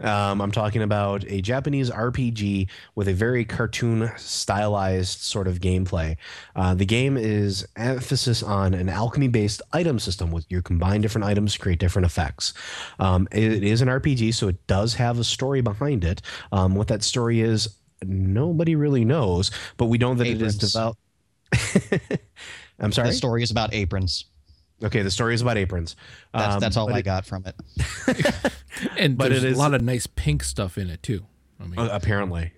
Um, 0.00 0.40
I'm 0.40 0.50
talking 0.50 0.82
about 0.82 1.24
a 1.28 1.40
Japanese 1.40 1.90
RPG 1.90 2.68
with 2.94 3.08
a 3.08 3.14
very 3.14 3.44
cartoon 3.44 4.10
stylized 4.16 5.20
sort 5.20 5.48
of 5.48 5.60
gameplay. 5.60 6.16
Uh, 6.56 6.74
the 6.74 6.84
game 6.84 7.16
is 7.16 7.66
emphasis 7.76 8.42
on 8.42 8.74
an 8.74 8.88
alchemy 8.88 9.28
based 9.28 9.62
item 9.72 9.98
system 9.98 10.30
with 10.30 10.44
you 10.48 10.62
combine 10.62 11.00
different 11.00 11.24
items 11.24 11.54
to 11.54 11.58
create 11.58 11.78
different 11.78 12.06
effects. 12.06 12.54
Um, 12.98 13.28
it 13.32 13.62
is 13.62 13.80
an 13.80 13.88
RPG, 13.88 14.34
so 14.34 14.48
it 14.48 14.66
does 14.66 14.94
have 14.94 15.18
a 15.18 15.24
story 15.24 15.60
behind 15.60 16.04
it. 16.04 16.22
Um, 16.52 16.74
what 16.74 16.88
that 16.88 17.02
story 17.02 17.40
is, 17.40 17.68
nobody 18.02 18.74
really 18.76 19.04
knows, 19.04 19.50
but 19.76 19.86
we 19.86 19.98
know 19.98 20.14
that 20.14 20.26
it 20.26 20.42
is 20.42 20.56
Aprons. 20.56 20.72
developed. 20.72 21.00
I'm 22.78 22.92
sorry. 22.92 23.08
The 23.08 23.14
story 23.14 23.42
is 23.42 23.50
about 23.50 23.72
aprons. 23.72 24.26
Okay, 24.82 25.02
the 25.02 25.10
story 25.10 25.34
is 25.34 25.40
about 25.42 25.56
aprons. 25.56 25.94
That's 26.32 26.54
Um, 26.54 26.60
that's 26.60 26.76
all 26.76 26.92
I 26.92 26.98
it- 26.98 27.02
got 27.04 27.24
from 27.26 27.44
it. 27.46 27.54
And 28.98 29.16
But 29.16 29.30
there's 29.30 29.44
it 29.44 29.52
a 29.54 29.56
lot 29.58 29.72
of 29.74 29.82
nice 29.82 30.06
pink 30.08 30.42
stuff 30.42 30.76
in 30.78 30.90
it 30.90 31.02
too. 31.02 31.24
I 31.60 31.66
mean, 31.66 31.78
Uh, 31.78 31.88
apparently. 31.92 32.52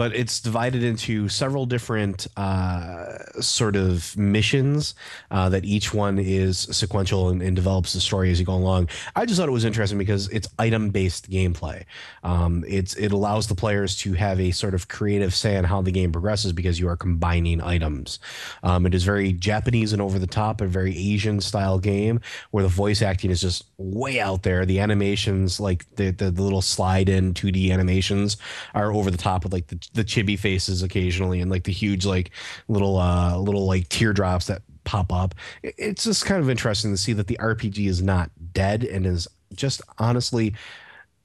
But 0.00 0.16
it's 0.16 0.40
divided 0.40 0.82
into 0.82 1.28
several 1.28 1.66
different 1.66 2.26
uh, 2.34 3.18
sort 3.42 3.76
of 3.76 4.16
missions 4.16 4.94
uh, 5.30 5.50
that 5.50 5.66
each 5.66 5.92
one 5.92 6.18
is 6.18 6.56
sequential 6.58 7.28
and, 7.28 7.42
and 7.42 7.54
develops 7.54 7.92
the 7.92 8.00
story 8.00 8.30
as 8.30 8.40
you 8.40 8.46
go 8.46 8.54
along. 8.54 8.88
I 9.14 9.26
just 9.26 9.38
thought 9.38 9.50
it 9.50 9.52
was 9.52 9.66
interesting 9.66 9.98
because 9.98 10.26
it's 10.28 10.48
item 10.58 10.88
based 10.88 11.30
gameplay. 11.30 11.84
Um, 12.24 12.64
it's 12.66 12.94
it 12.94 13.12
allows 13.12 13.46
the 13.48 13.54
players 13.54 13.94
to 13.98 14.14
have 14.14 14.40
a 14.40 14.52
sort 14.52 14.72
of 14.72 14.88
creative 14.88 15.34
say 15.34 15.58
on 15.58 15.64
how 15.64 15.82
the 15.82 15.92
game 15.92 16.12
progresses 16.12 16.54
because 16.54 16.80
you 16.80 16.88
are 16.88 16.96
combining 16.96 17.60
items. 17.60 18.20
Um, 18.62 18.86
it 18.86 18.94
is 18.94 19.04
very 19.04 19.34
Japanese 19.34 19.92
and 19.92 20.00
over 20.00 20.18
the 20.18 20.26
top, 20.26 20.62
a 20.62 20.66
very 20.66 20.96
Asian 20.96 21.42
style 21.42 21.78
game 21.78 22.22
where 22.52 22.62
the 22.62 22.70
voice 22.70 23.02
acting 23.02 23.30
is 23.30 23.42
just 23.42 23.64
way 23.76 24.18
out 24.18 24.44
there. 24.44 24.64
The 24.64 24.80
animations, 24.80 25.60
like 25.60 25.94
the 25.96 26.10
the, 26.10 26.30
the 26.30 26.42
little 26.42 26.62
slide 26.62 27.10
in 27.10 27.34
2D 27.34 27.70
animations, 27.70 28.38
are 28.72 28.94
over 28.94 29.10
the 29.10 29.18
top 29.18 29.44
with 29.44 29.52
like 29.52 29.66
the, 29.66 29.89
the 29.92 30.04
chibi 30.04 30.38
faces 30.38 30.82
occasionally 30.82 31.40
and 31.40 31.50
like 31.50 31.64
the 31.64 31.72
huge 31.72 32.06
like 32.06 32.30
little 32.68 32.96
uh 32.96 33.36
little 33.36 33.66
like 33.66 33.88
teardrops 33.88 34.46
that 34.46 34.62
pop 34.84 35.12
up. 35.12 35.34
It's 35.62 36.04
just 36.04 36.24
kind 36.24 36.40
of 36.40 36.48
interesting 36.48 36.92
to 36.92 36.96
see 36.96 37.12
that 37.12 37.26
the 37.26 37.38
RPG 37.40 37.86
is 37.86 38.02
not 38.02 38.30
dead 38.52 38.84
and 38.84 39.06
is 39.06 39.28
just 39.54 39.82
honestly 39.98 40.54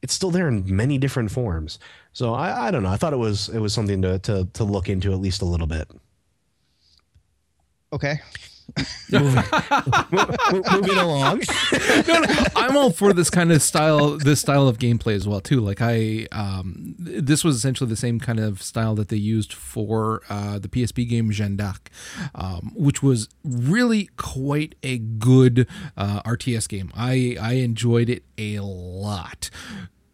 it's 0.02 0.14
still 0.14 0.32
there 0.32 0.48
in 0.48 0.64
many 0.68 0.98
different 0.98 1.32
forms. 1.32 1.80
So 2.14 2.34
I, 2.34 2.68
I 2.68 2.72
don't 2.72 2.84
know. 2.84 2.90
I 2.90 2.98
thought 2.98 3.14
it 3.14 3.18
was 3.18 3.50
it 3.50 3.60
was 3.60 3.74
something 3.74 4.02
to, 4.02 4.20
to 4.20 4.48
to 4.54 4.64
look 4.64 4.90
into 4.90 5.12
at 5.12 5.20
least 5.20 5.42
a 5.42 5.46
little 5.46 5.68
bit. 5.68 5.90
Okay. 7.92 8.20
Moving 9.12 9.38
along. 10.98 11.42
no, 12.08 12.20
no, 12.20 12.46
I'm 12.56 12.76
all 12.76 12.92
for 12.92 13.14
this 13.14 13.30
kind 13.30 13.52
of 13.52 13.62
style, 13.62 14.18
this 14.18 14.42
style 14.42 14.68
of 14.68 14.78
gameplay 14.78 15.16
as 15.16 15.28
well 15.28 15.40
too. 15.40 15.62
Like 15.62 15.82
I, 15.82 16.28
um, 16.32 16.96
this 16.98 17.44
was 17.44 17.56
essentially 17.56 17.90
the 17.90 17.96
same 17.96 18.20
kind 18.20 18.40
of 18.40 18.62
style 18.62 18.96
that 18.96 19.10
they 19.10 19.18
used 19.18 19.54
for 19.54 20.22
uh, 20.30 20.60
the 20.60 20.68
PSP 20.68 21.08
game 21.08 21.32
Jeanne 21.32 21.56
d'Arc, 21.56 21.90
um, 22.34 22.74
which 22.76 23.02
was 23.02 23.30
really 23.44 24.10
quite 24.18 24.76
a 24.84 24.98
good 24.98 25.68
uh, 25.96 26.22
RTS 26.24 26.68
game. 26.68 26.92
I 26.96 27.38
I 27.40 27.54
enjoyed 27.54 28.10
it 28.10 28.24
a 28.38 28.60
lot. 28.60 29.50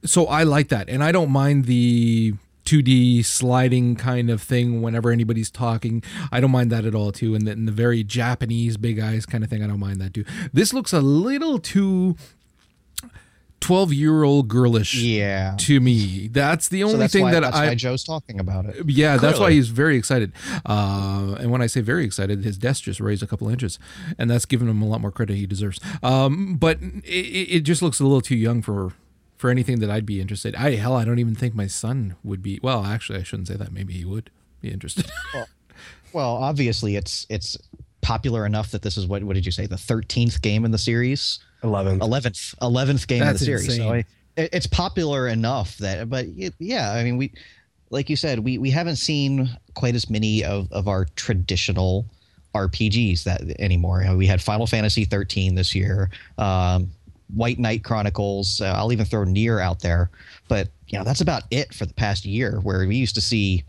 So 0.03 0.25
I 0.25 0.43
like 0.43 0.69
that, 0.69 0.89
and 0.89 1.03
I 1.03 1.11
don't 1.11 1.29
mind 1.29 1.65
the 1.65 2.33
2D 2.65 3.25
sliding 3.25 3.95
kind 3.95 4.29
of 4.29 4.41
thing 4.41 4.81
whenever 4.81 5.09
anybody's 5.11 5.49
talking. 5.51 6.03
I 6.31 6.39
don't 6.39 6.51
mind 6.51 6.71
that 6.71 6.85
at 6.85 6.93
all 6.95 7.11
too. 7.11 7.35
And 7.35 7.45
the, 7.47 7.55
the 7.55 7.71
very 7.71 8.03
Japanese 8.03 8.77
big 8.77 8.99
eyes 8.99 9.25
kind 9.25 9.43
of 9.43 9.49
thing, 9.49 9.63
I 9.63 9.67
don't 9.67 9.79
mind 9.79 9.99
that 10.01 10.13
too. 10.13 10.25
This 10.53 10.73
looks 10.73 10.93
a 10.93 11.01
little 11.01 11.57
too 11.59 12.15
12 13.59 13.93
year 13.93 14.23
old 14.23 14.47
girlish 14.47 14.95
Yeah. 14.95 15.55
to 15.59 15.79
me. 15.79 16.27
That's 16.29 16.67
the 16.67 16.81
only 16.83 16.93
So 16.93 16.97
that's 16.99 17.13
thing 17.13 17.23
why, 17.23 17.31
that 17.31 17.41
that's 17.41 17.55
I. 17.55 17.67
why 17.67 17.75
Joe's 17.75 18.03
talking 18.03 18.39
about 18.39 18.65
it. 18.65 18.89
yeah, 18.89 19.17
that's 19.17 19.39
why 19.39 19.51
he's 19.51 19.69
very 19.69 19.97
excited. 19.97 20.31
Uh, 20.65 21.35
and 21.39 21.51
when 21.51 21.61
I 21.61 21.67
say 21.67 21.81
very 21.81 22.03
excited, 22.03 22.43
his 22.43 22.57
desk 22.57 22.83
just 22.85 22.99
raised 22.99 23.21
a 23.21 23.27
couple 23.27 23.47
inches, 23.49 23.77
and 24.17 24.31
that's 24.31 24.45
giving 24.45 24.67
him 24.67 24.81
a 24.81 24.87
lot 24.87 24.99
more 24.99 25.11
credit 25.11 25.35
he 25.35 25.45
deserves. 25.45 25.79
Um, 26.01 26.55
but 26.55 26.79
it 27.03 27.09
it 27.11 27.59
just 27.61 27.83
looks 27.83 27.99
a 27.99 28.03
little 28.03 28.21
too 28.21 28.35
young 28.35 28.63
for 28.63 28.93
for 29.41 29.49
anything 29.49 29.79
that 29.79 29.89
I'd 29.89 30.05
be 30.05 30.21
interested. 30.21 30.55
I 30.55 30.75
hell, 30.75 30.95
I 30.95 31.03
don't 31.03 31.17
even 31.17 31.33
think 31.33 31.55
my 31.55 31.65
son 31.65 32.15
would 32.23 32.43
be. 32.43 32.59
Well, 32.61 32.85
actually, 32.85 33.17
I 33.17 33.23
shouldn't 33.23 33.47
say 33.47 33.55
that. 33.55 33.73
Maybe 33.73 33.93
he 33.93 34.05
would 34.05 34.29
be 34.61 34.71
interested. 34.71 35.11
Well, 36.13 36.35
obviously 36.35 36.97
it's 36.97 37.25
it's 37.29 37.57
popular 38.01 38.45
enough 38.45 38.71
that 38.71 38.81
this 38.81 38.97
is 38.97 39.07
what 39.07 39.23
what 39.23 39.33
did 39.33 39.45
you 39.45 39.51
say 39.53 39.65
the 39.65 39.77
13th 39.77 40.41
game 40.41 40.65
in 40.65 40.71
the 40.71 40.77
series? 40.77 41.39
Eleven. 41.63 41.99
11th 41.99 42.53
11th 42.57 43.07
game 43.07 43.19
That's 43.21 43.41
in 43.41 43.53
the 43.53 43.57
series. 43.59 43.63
insane. 43.65 43.87
So 43.87 43.93
I, 43.93 43.97
it, 44.35 44.49
it's 44.51 44.67
popular 44.67 45.29
enough 45.29 45.77
that 45.77 46.09
but 46.09 46.25
it, 46.35 46.53
yeah, 46.59 46.91
I 46.91 47.05
mean 47.05 47.15
we 47.15 47.31
like 47.91 48.09
you 48.09 48.17
said 48.17 48.39
we 48.39 48.57
we 48.57 48.69
haven't 48.69 48.97
seen 48.97 49.49
quite 49.73 49.95
as 49.95 50.09
many 50.09 50.43
of 50.43 50.69
of 50.73 50.89
our 50.89 51.05
traditional 51.15 52.05
RPGs 52.53 53.23
that 53.23 53.41
anymore. 53.59 54.05
We 54.17 54.27
had 54.27 54.41
Final 54.41 54.67
Fantasy 54.67 55.05
13 55.05 55.55
this 55.55 55.73
year. 55.73 56.09
Um 56.37 56.91
White 57.33 57.59
Knight 57.59 57.83
Chronicles. 57.83 58.61
Uh, 58.61 58.73
I'll 58.75 58.91
even 58.91 59.05
throw 59.05 59.23
Nier 59.23 59.59
out 59.59 59.81
there, 59.81 60.09
but 60.47 60.69
you 60.87 60.97
know 60.97 61.03
that's 61.03 61.21
about 61.21 61.43
it 61.51 61.73
for 61.73 61.85
the 61.85 61.93
past 61.93 62.25
year. 62.25 62.59
Where 62.61 62.85
we 62.87 62.95
used 62.95 63.15
to 63.15 63.21
see 63.21 63.63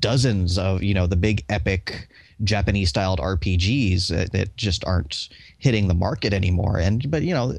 dozens 0.00 0.58
of 0.58 0.82
you 0.82 0.94
know 0.94 1.06
the 1.06 1.16
big 1.16 1.44
epic 1.48 2.08
Japanese 2.44 2.90
styled 2.90 3.18
RPGs 3.18 4.08
that, 4.08 4.32
that 4.32 4.56
just 4.56 4.84
aren't 4.84 5.28
hitting 5.58 5.88
the 5.88 5.94
market 5.94 6.32
anymore. 6.32 6.78
And 6.78 7.10
but 7.10 7.22
you 7.22 7.34
know 7.34 7.56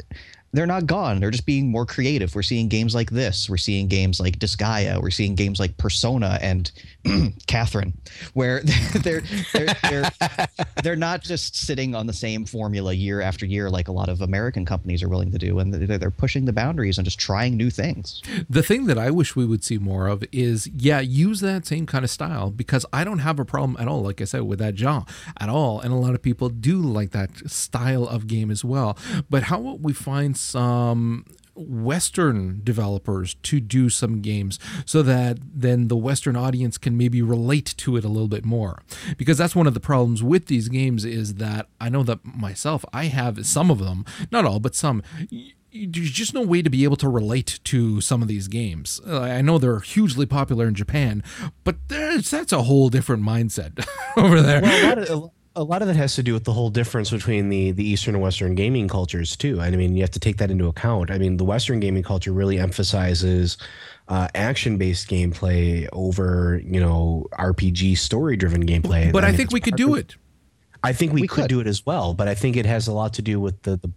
they're 0.53 0.65
not 0.65 0.85
gone. 0.85 1.19
They're 1.19 1.31
just 1.31 1.45
being 1.45 1.69
more 1.69 1.85
creative. 1.85 2.33
We're 2.33 2.41
seeing 2.41 2.67
games 2.67 2.95
like 2.95 3.11
this. 3.11 3.49
We're 3.49 3.57
seeing 3.57 3.87
games 3.87 4.19
like 4.19 4.39
Disgaea. 4.39 5.01
We're 5.01 5.11
seeing 5.11 5.35
games 5.35 5.59
like 5.59 5.77
Persona 5.77 6.39
and 6.41 6.71
Catherine, 7.47 7.93
where 8.33 8.61
they're 9.03 9.21
they're 9.53 9.75
they're 9.89 10.09
they're 10.83 10.95
not 10.95 11.21
just 11.21 11.55
sitting 11.55 11.95
on 11.95 12.07
the 12.07 12.13
same 12.13 12.45
formula 12.45 12.93
year 12.93 13.21
after 13.21 13.45
year 13.45 13.69
like 13.69 13.87
a 13.87 13.91
lot 13.91 14.09
of 14.09 14.21
American 14.21 14.65
companies 14.65 15.03
are 15.03 15.09
willing 15.09 15.31
to 15.31 15.37
do, 15.37 15.59
and 15.59 15.73
they're, 15.73 15.97
they're 15.97 16.11
pushing 16.11 16.45
the 16.45 16.53
boundaries 16.53 16.97
and 16.97 17.05
just 17.05 17.19
trying 17.19 17.57
new 17.57 17.69
things. 17.69 18.21
The 18.49 18.63
thing 18.63 18.85
that 18.85 18.97
I 18.97 19.11
wish 19.11 19.35
we 19.35 19.45
would 19.45 19.63
see 19.63 19.77
more 19.77 20.07
of 20.07 20.23
is, 20.31 20.67
yeah, 20.67 20.99
use 20.99 21.41
that 21.41 21.65
same 21.65 21.85
kind 21.85 22.03
of 22.03 22.09
style 22.09 22.51
because 22.51 22.85
I 22.93 23.03
don't 23.03 23.19
have 23.19 23.39
a 23.39 23.45
problem 23.45 23.75
at 23.79 23.87
all, 23.87 24.01
like 24.01 24.21
I 24.21 24.25
said, 24.25 24.43
with 24.43 24.59
that 24.59 24.77
genre 24.77 25.05
at 25.39 25.49
all. 25.49 25.79
And 25.79 25.91
a 25.91 25.97
lot 25.97 26.15
of 26.15 26.21
people 26.21 26.49
do 26.49 26.81
like 26.81 27.11
that 27.11 27.49
style 27.49 28.07
of 28.07 28.27
game 28.27 28.49
as 28.49 28.63
well. 28.63 28.97
But 29.29 29.43
how 29.43 29.59
about 29.59 29.81
we 29.81 29.93
find 29.93 30.36
some 30.39 31.25
Western 31.55 32.61
developers 32.63 33.35
to 33.43 33.59
do 33.59 33.89
some 33.89 34.21
games 34.21 34.59
so 34.85 35.01
that 35.01 35.37
then 35.41 35.87
the 35.87 35.97
Western 35.97 36.35
audience 36.35 36.77
can 36.77 36.97
maybe 36.97 37.21
relate 37.21 37.73
to 37.77 37.97
it 37.97 38.05
a 38.05 38.09
little 38.09 38.27
bit 38.27 38.45
more. 38.45 38.81
Because 39.17 39.37
that's 39.37 39.55
one 39.55 39.67
of 39.67 39.73
the 39.73 39.79
problems 39.79 40.21
with 40.23 40.45
these 40.45 40.69
games 40.69 41.03
is 41.05 41.35
that 41.35 41.67
I 41.81 41.89
know 41.89 42.03
that 42.03 42.23
myself, 42.25 42.85
I 42.93 43.05
have 43.05 43.45
some 43.45 43.71
of 43.71 43.79
them, 43.79 44.05
not 44.31 44.45
all, 44.45 44.59
but 44.59 44.75
some 44.75 45.01
there's 45.85 46.11
just 46.11 46.33
no 46.33 46.41
way 46.41 46.61
to 46.61 46.69
be 46.69 46.83
able 46.83 46.95
to 46.97 47.09
relate 47.09 47.59
to 47.65 48.01
some 48.01 48.21
of 48.21 48.27
these 48.27 48.47
games. 48.47 49.01
I 49.05 49.41
know 49.41 49.57
they're 49.57 49.79
hugely 49.79 50.25
popular 50.25 50.67
in 50.67 50.73
Japan, 50.73 51.23
but 51.63 51.75
that's 51.87 52.51
a 52.51 52.63
whole 52.63 52.89
different 52.89 53.23
mindset 53.23 53.85
over 54.17 54.41
there. 54.41 54.61
Well, 54.61 55.33
a, 55.57 55.63
lot 55.63 55.81
of, 55.81 55.87
that 55.87 55.97
has 55.97 56.15
to 56.15 56.23
do 56.23 56.33
with 56.33 56.43
the 56.43 56.53
whole 56.53 56.69
difference 56.69 57.09
between 57.09 57.49
the 57.49 57.71
the 57.71 57.83
Eastern 57.83 58.15
and 58.15 58.23
Western 58.23 58.55
gaming 58.55 58.87
cultures 58.87 59.35
too. 59.35 59.59
I 59.59 59.71
mean, 59.71 59.95
you 59.95 60.03
have 60.03 60.11
to 60.11 60.19
take 60.19 60.37
that 60.37 60.51
into 60.51 60.67
account. 60.67 61.11
I 61.11 61.17
mean, 61.17 61.37
the 61.37 61.45
Western 61.45 61.79
gaming 61.79 62.03
culture 62.03 62.31
really 62.31 62.59
emphasizes 62.59 63.57
uh, 64.07 64.27
action 64.35 64.77
based 64.77 65.09
gameplay 65.09 65.87
over 65.91 66.61
you 66.63 66.79
know 66.79 67.27
RPG 67.33 67.97
story 67.97 68.37
driven 68.37 68.65
gameplay. 68.65 69.11
But 69.11 69.23
I, 69.23 69.29
I 69.29 69.31
think 69.33 69.51
we 69.51 69.59
could 69.59 69.75
do 69.75 69.95
it. 69.95 70.15
I 70.83 70.93
think 70.93 71.13
we, 71.13 71.21
we 71.21 71.27
could, 71.27 71.43
could, 71.43 71.49
do 71.49 71.59
it 71.59 71.67
as 71.67 71.85
well, 71.85 72.13
but 72.13 72.27
I 72.27 72.35
think 72.35 72.55
it 72.55 72.65
has 72.65 72.87
a 72.87 72.93
lot 72.93 73.13
to 73.15 73.21
do 73.21 73.39
with 73.39 73.61
the, 73.63 73.77
the 73.77 73.91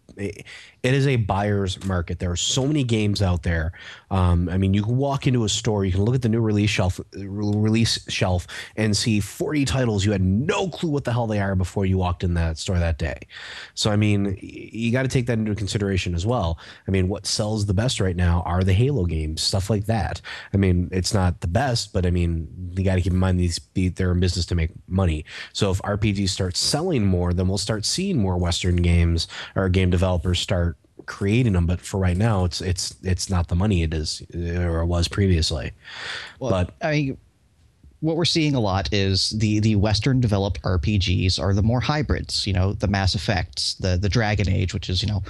it 0.82 0.94
is 0.94 1.06
a 1.06 1.16
buyer's 1.16 1.82
market. 1.84 2.18
There 2.18 2.30
are 2.30 2.36
so 2.36 2.66
many 2.66 2.84
games 2.84 3.22
out 3.22 3.42
there. 3.42 3.72
Um, 4.10 4.48
I 4.48 4.56
mean, 4.56 4.74
you 4.74 4.82
can 4.82 4.96
walk 4.96 5.26
into 5.26 5.44
a 5.44 5.48
store, 5.48 5.84
you 5.84 5.92
can 5.92 6.04
look 6.04 6.14
at 6.14 6.22
the 6.22 6.28
new 6.28 6.40
release 6.40 6.70
shelf, 6.70 7.00
release 7.14 7.98
shelf, 8.08 8.46
and 8.76 8.96
see 8.96 9.20
40 9.20 9.64
titles 9.64 10.04
you 10.04 10.12
had 10.12 10.22
no 10.22 10.68
clue 10.68 10.90
what 10.90 11.04
the 11.04 11.12
hell 11.12 11.26
they 11.26 11.40
are 11.40 11.54
before 11.54 11.86
you 11.86 11.98
walked 11.98 12.24
in 12.24 12.34
that 12.34 12.58
store 12.58 12.78
that 12.78 12.98
day. 12.98 13.18
So, 13.74 13.90
I 13.90 13.96
mean, 13.96 14.38
you 14.40 14.90
got 14.90 15.02
to 15.02 15.08
take 15.08 15.26
that 15.26 15.38
into 15.38 15.54
consideration 15.54 16.14
as 16.14 16.26
well. 16.26 16.58
I 16.88 16.90
mean, 16.90 17.08
what 17.08 17.26
sells 17.26 17.66
the 17.66 17.74
best 17.74 18.00
right 18.00 18.16
now 18.16 18.42
are 18.46 18.64
the 18.64 18.72
Halo 18.72 19.04
games, 19.04 19.42
stuff 19.42 19.70
like 19.70 19.86
that. 19.86 20.20
I 20.54 20.56
mean, 20.56 20.88
it's 20.92 21.12
not 21.12 21.40
the 21.40 21.48
best, 21.48 21.92
but 21.92 22.06
I 22.06 22.10
mean, 22.10 22.72
you 22.76 22.84
got 22.84 22.96
to 22.96 23.00
keep 23.00 23.12
in 23.12 23.18
mind 23.18 23.38
these 23.38 23.60
they're 23.74 24.12
in 24.12 24.20
business 24.20 24.46
to 24.46 24.54
make 24.54 24.70
money. 24.88 25.24
So, 25.52 25.70
if 25.70 25.78
RPGs 25.82 26.30
start 26.30 26.56
selling 26.70 27.06
more, 27.06 27.32
then 27.32 27.48
we'll 27.48 27.58
start 27.58 27.84
seeing 27.84 28.18
more 28.18 28.36
Western 28.38 28.76
games 28.76 29.28
or 29.56 29.68
game 29.68 29.90
developers 29.90 30.38
start 30.38 30.76
creating 31.06 31.54
them. 31.54 31.66
But 31.66 31.80
for 31.80 31.98
right 31.98 32.16
now 32.16 32.44
it's 32.44 32.60
it's 32.60 32.94
it's 33.02 33.28
not 33.28 33.48
the 33.48 33.56
money 33.56 33.82
it 33.82 33.92
is 33.92 34.22
or 34.34 34.80
it 34.80 34.86
was 34.86 35.08
previously. 35.08 35.72
Well, 36.38 36.50
but 36.50 36.74
i 36.82 36.92
mean 36.92 37.18
what 38.00 38.16
we're 38.16 38.24
seeing 38.24 38.54
a 38.54 38.60
lot 38.60 38.92
is 38.92 39.30
the 39.30 39.60
the 39.60 39.76
western 39.76 40.20
developed 40.20 40.60
rpgs 40.62 41.38
are 41.38 41.52
the 41.52 41.62
more 41.62 41.80
hybrids 41.80 42.46
you 42.46 42.52
know 42.52 42.72
the 42.72 42.88
mass 42.88 43.14
effects 43.14 43.74
the 43.74 43.98
the 43.98 44.08
dragon 44.08 44.48
age 44.48 44.72
which 44.72 44.88
is 44.88 45.02
you 45.02 45.08
know 45.08 45.22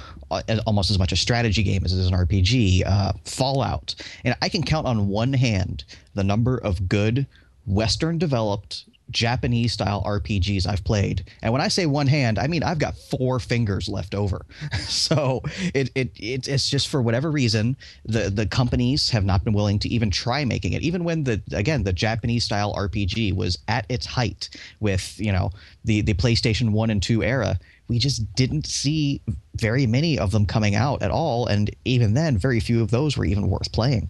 almost 0.67 0.91
as 0.91 0.99
much 0.99 1.13
a 1.13 1.17
strategy 1.17 1.63
game 1.63 1.83
as 1.85 1.93
it 1.93 1.99
is 1.99 2.07
an 2.07 2.15
rpg 2.15 2.87
uh, 2.87 3.13
fallout. 3.25 3.95
And 4.25 4.37
i 4.41 4.49
can 4.49 4.63
count 4.63 4.87
on 4.87 5.09
one 5.09 5.33
hand 5.33 5.85
the 6.15 6.25
number 6.25 6.59
of 6.59 6.89
good 6.89 7.27
western 7.67 8.19
developed 8.19 8.85
Japanese 9.11 9.73
style 9.73 10.03
RPGs 10.05 10.67
I've 10.67 10.85
played. 10.85 11.25
And 11.43 11.53
when 11.53 11.63
I 11.63 11.69
say 11.69 11.87
one 11.87 12.07
hand, 12.07 12.39
I 12.39 12.47
mean 12.47 12.63
I've 12.63 12.79
got 12.79 12.97
four 12.97 13.39
fingers 13.39 13.89
left 13.89 14.15
over. 14.15 14.45
so 14.81 15.43
it, 15.75 15.91
it, 15.95 16.11
it 16.17 16.49
it's 16.49 16.69
just 16.69 16.89
for 16.89 17.03
whatever 17.03 17.31
reason 17.31 17.77
the 18.05 18.31
the 18.31 18.47
companies 18.47 19.11
have 19.11 19.25
not 19.25 19.45
been 19.45 19.53
willing 19.53 19.79
to 19.81 19.89
even 19.89 20.11
try 20.11 20.45
making 20.45 20.73
it. 20.73 20.83
Even 20.83 21.05
when 21.05 21.25
the 21.25 21.43
again 21.53 21.83
the 21.83 21.93
Japanese 21.93 22.45
style 22.45 22.75
RPG 22.75 23.35
was 23.35 23.59
at 23.69 23.87
its 23.89 24.07
height 24.07 24.49
with 24.81 25.19
you 25.19 25.33
know 25.33 25.51
the 25.85 26.01
the 26.03 26.15
PlayStation 26.15 26.71
One 26.71 26.91
and 26.91 27.03
Two 27.03 27.23
era, 27.23 27.59
we 27.89 27.99
just 27.99 28.35
didn't 28.35 28.67
see 28.67 29.21
very 29.57 29.87
many 29.87 30.19
of 30.19 30.31
them 30.31 30.47
coming 30.47 30.75
out 30.75 31.03
at 31.03 31.11
all. 31.11 31.47
And 31.47 31.71
even 31.85 32.15
then, 32.15 32.39
very 32.39 32.61
few 32.61 32.83
of 32.83 32.91
those 32.91 33.17
were 33.17 33.25
even 33.25 33.49
worth 33.49 33.73
playing. 33.73 34.09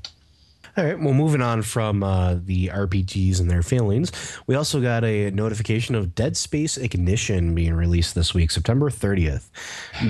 All 0.77 0.85
right. 0.85 0.99
Well, 0.99 1.15
moving 1.15 1.43
on 1.43 1.63
from 1.63 2.05
uh, 2.05 2.37
the 2.45 2.69
RPGs 2.69 3.41
and 3.41 3.51
their 3.51 3.63
failings, 3.63 4.13
we 4.47 4.55
also 4.55 4.81
got 4.81 5.03
a 5.03 5.31
notification 5.33 5.97
of 5.97 6.15
Dead 6.15 6.37
Space 6.37 6.77
Ignition 6.77 7.57
being 7.57 7.75
released 7.75 8.15
this 8.15 8.35
week, 8.35 8.53
September 8.53 8.89
30th. 8.89 9.51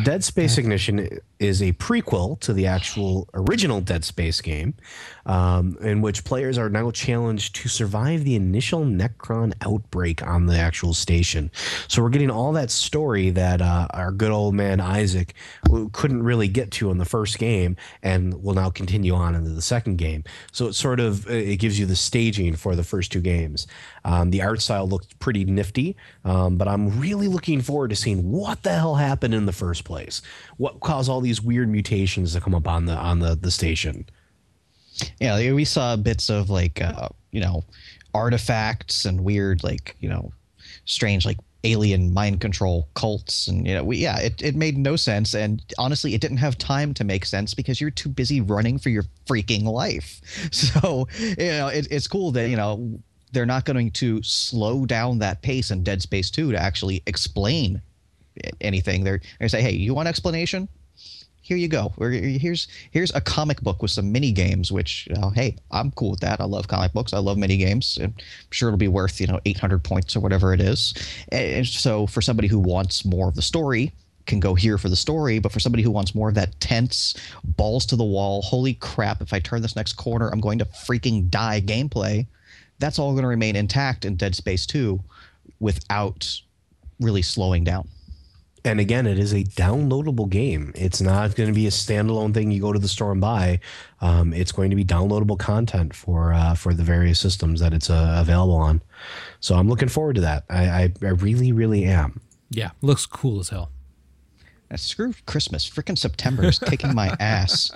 Dead 0.05 0.23
Space 0.23 0.59
Ignition 0.59 1.21
is 1.39 1.63
a 1.63 1.73
prequel 1.73 2.39
to 2.41 2.53
the 2.53 2.67
actual 2.67 3.27
original 3.33 3.81
Dead 3.81 4.05
Space 4.05 4.43
game, 4.43 4.75
um, 5.25 5.79
in 5.81 6.03
which 6.03 6.25
players 6.25 6.59
are 6.59 6.69
now 6.69 6.91
challenged 6.91 7.55
to 7.57 7.69
survive 7.69 8.25
the 8.25 8.35
initial 8.35 8.85
Necron 8.85 9.55
outbreak 9.63 10.23
on 10.23 10.45
the 10.45 10.59
actual 10.59 10.93
station. 10.93 11.51
So 11.89 12.03
we're 12.03 12.11
getting 12.11 12.31
all 12.31 12.53
that 12.53 12.71
story 12.71 13.31
that 13.31 13.63
uh, 13.63 13.87
our 13.91 14.13
good 14.13 14.31
old 14.31 14.55
man 14.55 14.81
Isaac 14.81 15.33
couldn't 15.93 16.23
really 16.23 16.49
get 16.49 16.71
to 16.73 16.91
in 16.91 16.99
the 16.99 17.07
first 17.07 17.39
game, 17.39 17.77
and 18.03 18.43
will 18.43 18.55
now 18.55 18.69
continue 18.69 19.15
on 19.15 19.35
into 19.35 19.51
the 19.51 19.63
second 19.63 19.97
game. 19.97 20.25
So 20.53 20.67
it 20.67 20.75
sort 20.75 21.01
of 21.01 21.29
it 21.31 21.59
gives 21.59 21.79
you 21.79 21.87
the 21.87 21.97
staging 21.97 22.57
for 22.57 22.75
the 22.75 22.85
first 22.85 23.13
two 23.13 23.21
games. 23.21 23.67
Um, 24.05 24.31
the 24.31 24.43
art 24.43 24.61
style 24.61 24.89
looked 24.89 25.19
pretty 25.19 25.45
nifty, 25.45 25.97
um, 26.25 26.57
but 26.57 26.69
I'm 26.69 26.99
really 27.01 27.29
looking 27.29 27.61
forward 27.61 27.91
to 27.91 27.97
seeing 27.97 28.31
what 28.31 28.63
the 28.63 28.71
hell 28.75 28.97
happened 28.97 29.35
in 29.35 29.47
the 29.47 29.53
first 29.53 29.85
place. 29.85 30.23
What 30.57 30.81
caused 30.81 31.09
all 31.09 31.21
these 31.21 31.41
weird 31.41 31.69
mutations 31.69 32.33
to 32.35 32.41
come 32.41 32.55
up 32.55 32.67
on 32.67 32.87
the 32.87 32.95
on 32.95 33.21
the 33.21 33.37
the 33.37 33.51
station? 33.51 34.07
Yeah, 35.21 35.53
we 35.53 35.65
saw 35.65 35.97
bits 35.97 36.29
of 36.29 36.51
like 36.51 36.81
uh, 36.81 37.09
you 37.31 37.41
know 37.41 37.65
artifacts 38.13 39.05
and 39.05 39.21
weird 39.21 39.63
like 39.63 39.97
you 40.01 40.09
know 40.09 40.33
strange 40.85 41.25
like 41.25 41.39
alien 41.65 42.13
mind 42.13 42.41
control 42.41 42.89
cults 42.95 43.47
and 43.47 43.67
you 43.67 43.75
know 43.75 43.85
we, 43.85 43.99
yeah 43.99 44.19
it, 44.19 44.43
it 44.43 44.55
made 44.55 44.79
no 44.79 44.97
sense. 44.97 45.35
And 45.35 45.63
honestly 45.79 46.15
it 46.15 46.21
didn't 46.21 46.39
have 46.39 46.57
time 46.59 46.95
to 46.95 47.05
make 47.05 47.25
sense 47.25 47.55
because 47.55 47.81
you're 47.81 47.91
too 47.91 48.09
busy 48.09 48.41
running 48.41 48.79
for 48.79 48.89
your 48.89 49.05
freaking 49.27 49.65
life. 49.65 50.21
So 50.53 51.09
you 51.19 51.37
know 51.37 51.69
it, 51.69 51.89
it's 51.91 52.07
cool 52.07 52.31
that 52.33 52.49
you 52.49 52.57
know 52.57 52.99
they're 53.33 53.47
not 53.47 53.65
going 53.65 53.91
to 53.91 54.23
slow 54.23 54.85
down 54.87 55.19
that 55.19 55.43
pace 55.43 55.71
in 55.71 55.85
dead 55.85 56.03
space 56.03 56.31
2 56.31 56.53
to 56.53 56.59
actually 56.59 57.03
explain 57.07 57.81
anything. 58.61 59.05
They're 59.05 59.21
to 59.41 59.49
say 59.49 59.63
hey 59.63 59.73
you 59.73 59.95
want 59.95 60.09
explanation 60.09 60.69
here 61.43 61.57
you 61.57 61.69
go. 61.69 61.93
Here's 61.99 62.69
here's 62.91 63.15
a 63.15 63.21
comic 63.21 63.61
book 63.61 63.83
with 63.83 63.91
some 63.91 64.13
mini 64.13 64.33
games. 64.33 64.71
Which 64.71 65.09
know, 65.11 65.31
hey, 65.31 65.57
I'm 65.71 65.91
cool 65.93 66.13
with 66.13 66.21
that. 66.21 66.41
I 66.41 66.45
love 66.45 66.69
comic 66.69 66.93
books. 66.93 67.13
I 67.13 67.19
love 67.19 67.39
mini 67.39 67.57
games. 67.57 67.99
I'm 68.01 68.15
sure 68.51 68.69
it'll 68.69 68.79
be 68.79 68.89
worth 68.89 69.21
you 69.21 69.27
know 69.27 69.41
800 69.45 69.83
points 69.83 70.15
or 70.17 70.21
whatever 70.21 70.53
it 70.53 70.61
is. 70.61 70.95
And 71.33 71.67
so 71.67 72.07
for 72.07 72.21
somebody 72.21 72.49
who 72.49 72.59
wants 72.59 73.05
more 73.05 73.29
of 73.29 73.35
the 73.35 73.43
story, 73.43 73.93
can 74.27 74.41
go 74.41 74.55
here 74.55 74.79
for 74.79 74.89
the 74.89 74.97
story, 74.97 75.39
but 75.39 75.51
for 75.51 75.61
somebody 75.61 75.83
who 75.83 75.91
wants 75.91 76.15
more 76.15 76.29
of 76.29 76.35
that 76.37 76.59
tense, 76.61 77.15
balls 77.43 77.85
to 77.87 77.97
the 77.97 78.05
wall, 78.05 78.43
holy 78.43 78.75
crap, 78.75 79.21
if 79.21 79.33
I 79.33 79.41
turn 79.41 79.63
this 79.63 79.77
next 79.77 79.95
corner, 79.95 80.29
I'm 80.29 80.41
going 80.41 80.59
to 80.59 80.65
freaking 80.65 81.29
die 81.29 81.61
gameplay, 81.61 82.27
that's 82.79 82.99
all 82.99 83.13
going 83.13 83.23
to 83.23 83.29
remain 83.29 83.57
intact 83.57 84.05
in 84.05 84.17
Dead 84.17 84.35
Space 84.35 84.67
2 84.67 85.03
without 85.59 86.41
really 87.01 87.23
slowing 87.23 87.65
down 87.65 87.89
and 88.65 88.81
again, 88.81 89.07
it 89.07 89.19
is 89.19 89.33
a 89.33 89.45
downloadable 89.45 90.29
game. 90.29 90.73
It's 90.75 91.01
not 91.01 91.35
going 91.35 91.49
to 91.49 91.55
be 91.55 91.67
a 91.67 91.71
standalone 91.71 92.35
thing 92.35 92.51
you 92.51 92.61
go 92.61 92.73
to 92.73 92.79
the 92.79 92.89
store 92.89 93.13
and 93.13 93.21
buy. 93.21 93.61
Um, 94.01 94.33
it's 94.33 94.53
going 94.53 94.71
to 94.71 94.77
be 94.77 94.85
downloadable 94.85 95.39
content 95.39 95.95
for 95.95 96.33
uh, 96.33 96.55
for 96.55 96.75
the 96.75 96.83
various 96.83 97.19
systems 97.19 97.61
that 97.61 97.73
it's 97.73 97.91
uh, 97.91 98.17
available 98.21 98.55
on. 98.55 98.83
So 99.41 99.55
I'm 99.55 99.69
looking 99.69 99.89
forward 99.89 100.17
to 100.17 100.21
that. 100.23 100.45
I, 100.51 100.65
I, 100.69 100.93
I 101.03 101.09
really, 101.09 101.53
really 101.53 101.85
am. 101.85 102.21
Yeah, 102.51 102.71
looks 102.83 103.07
cool 103.07 103.41
as 103.41 103.49
hell. 103.49 103.71
Uh, 104.71 104.77
screw 104.77 105.13
Christmas. 105.27 105.69
Freaking 105.69 105.99
September 105.99 106.45
is 106.45 106.59
kicking 106.59 106.95
my 106.95 107.09
ass. 107.21 107.71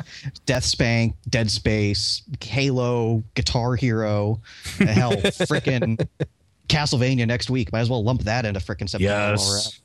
Deathspank, 0.47 1.15
Dead 1.29 1.51
Space, 1.51 2.23
Halo, 2.41 3.25
Guitar 3.35 3.75
Hero, 3.75 4.41
hell, 4.79 5.13
freaking 5.13 6.07
Castlevania 6.69 7.27
next 7.27 7.51
week. 7.51 7.73
Might 7.73 7.81
as 7.81 7.91
well 7.91 8.05
lump 8.05 8.23
that 8.23 8.45
into 8.47 8.61
freaking 8.61 8.89
September. 8.89 9.33
Yes. 9.33 9.81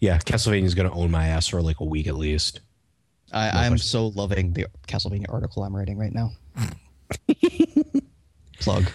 Yeah, 0.00 0.18
Castlevania 0.18 0.64
is 0.64 0.74
going 0.74 0.88
to 0.88 0.94
own 0.94 1.10
my 1.10 1.28
ass 1.28 1.48
for 1.48 1.62
like 1.62 1.80
a 1.80 1.84
week 1.84 2.06
at 2.06 2.16
least. 2.16 2.60
I, 3.32 3.66
I'm 3.66 3.78
so 3.78 4.08
loving 4.08 4.52
the 4.52 4.66
Castlevania 4.86 5.26
article 5.32 5.64
I'm 5.64 5.74
writing 5.74 5.98
right 5.98 6.12
now. 6.12 6.32
Plug. 8.60 8.90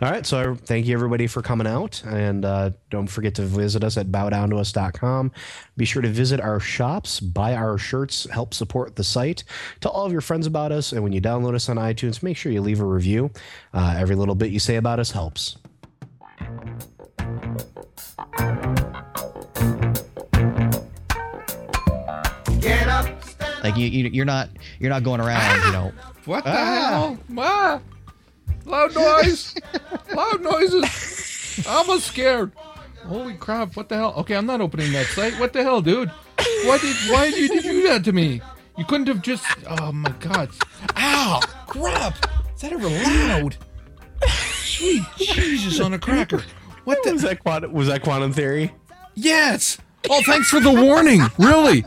All 0.00 0.10
right. 0.10 0.24
So 0.24 0.54
thank 0.54 0.86
you 0.86 0.94
everybody 0.94 1.26
for 1.26 1.42
coming 1.42 1.66
out. 1.66 2.02
And 2.04 2.44
uh, 2.44 2.70
don't 2.90 3.06
forget 3.06 3.34
to 3.36 3.42
visit 3.42 3.84
us 3.84 3.96
at 3.96 4.06
bowdowntous.com. 4.06 5.32
Be 5.76 5.84
sure 5.84 6.02
to 6.02 6.08
visit 6.08 6.40
our 6.40 6.60
shops, 6.60 7.20
buy 7.20 7.54
our 7.54 7.76
shirts, 7.78 8.28
help 8.30 8.54
support 8.54 8.96
the 8.96 9.04
site. 9.04 9.44
Tell 9.80 9.92
all 9.92 10.06
of 10.06 10.12
your 10.12 10.20
friends 10.22 10.46
about 10.46 10.72
us. 10.72 10.92
And 10.92 11.02
when 11.02 11.12
you 11.12 11.20
download 11.20 11.54
us 11.54 11.68
on 11.68 11.76
iTunes, 11.76 12.22
make 12.22 12.36
sure 12.36 12.52
you 12.52 12.62
leave 12.62 12.80
a 12.80 12.84
review. 12.84 13.30
Uh, 13.74 13.96
every 13.98 14.16
little 14.16 14.34
bit 14.34 14.50
you 14.50 14.58
say 14.58 14.76
about 14.76 14.98
us 14.98 15.10
helps. 15.10 15.56
Like 23.62 23.76
you, 23.76 23.86
you 23.86 24.22
are 24.22 24.26
not 24.26 24.50
you're 24.78 24.90
not 24.90 25.02
going 25.02 25.20
around, 25.20 25.40
ah! 25.40 25.66
you 25.66 25.72
know. 25.72 25.92
What 26.26 26.44
the 26.44 26.50
ah! 26.50 26.54
hell? 26.54 27.18
Ah! 27.38 27.80
Loud 28.66 28.94
noise! 28.94 29.54
Loud 30.14 30.42
noises! 30.42 31.64
I'm 31.66 31.98
scared. 31.98 32.52
Holy 33.04 33.34
crap! 33.34 33.74
What 33.76 33.88
the 33.88 33.96
hell? 33.96 34.14
Okay, 34.18 34.34
I'm 34.36 34.46
not 34.46 34.60
opening 34.60 34.92
that 34.92 35.06
site. 35.06 35.38
What 35.40 35.52
the 35.52 35.62
hell, 35.62 35.80
dude? 35.80 36.10
Why 36.64 36.78
did 36.78 36.96
why 37.10 37.30
did 37.30 37.50
you 37.50 37.62
do 37.62 37.88
that 37.88 38.04
to 38.04 38.12
me? 38.12 38.40
You 38.76 38.84
couldn't 38.84 39.08
have 39.08 39.22
just. 39.22 39.44
Oh 39.66 39.92
my 39.92 40.12
god! 40.20 40.50
Ow! 40.96 41.40
Crap! 41.66 42.26
Is 42.54 42.62
that 42.62 42.72
ever 42.72 42.88
loud? 42.88 43.56
Sweet 44.28 45.02
Jesus 45.16 45.80
on 45.80 45.94
a 45.94 45.98
cracker! 45.98 46.42
What 46.84 46.98
Was 47.04 47.22
the? 47.22 47.28
that 47.28 47.40
quantum, 47.42 47.72
was 47.72 47.88
that 47.88 48.02
quantum 48.02 48.32
theory? 48.32 48.72
Yes. 49.14 49.78
Oh, 50.08 50.22
thanks 50.22 50.48
for 50.48 50.60
the 50.60 50.72
warning. 50.72 51.20
Really? 51.38 51.84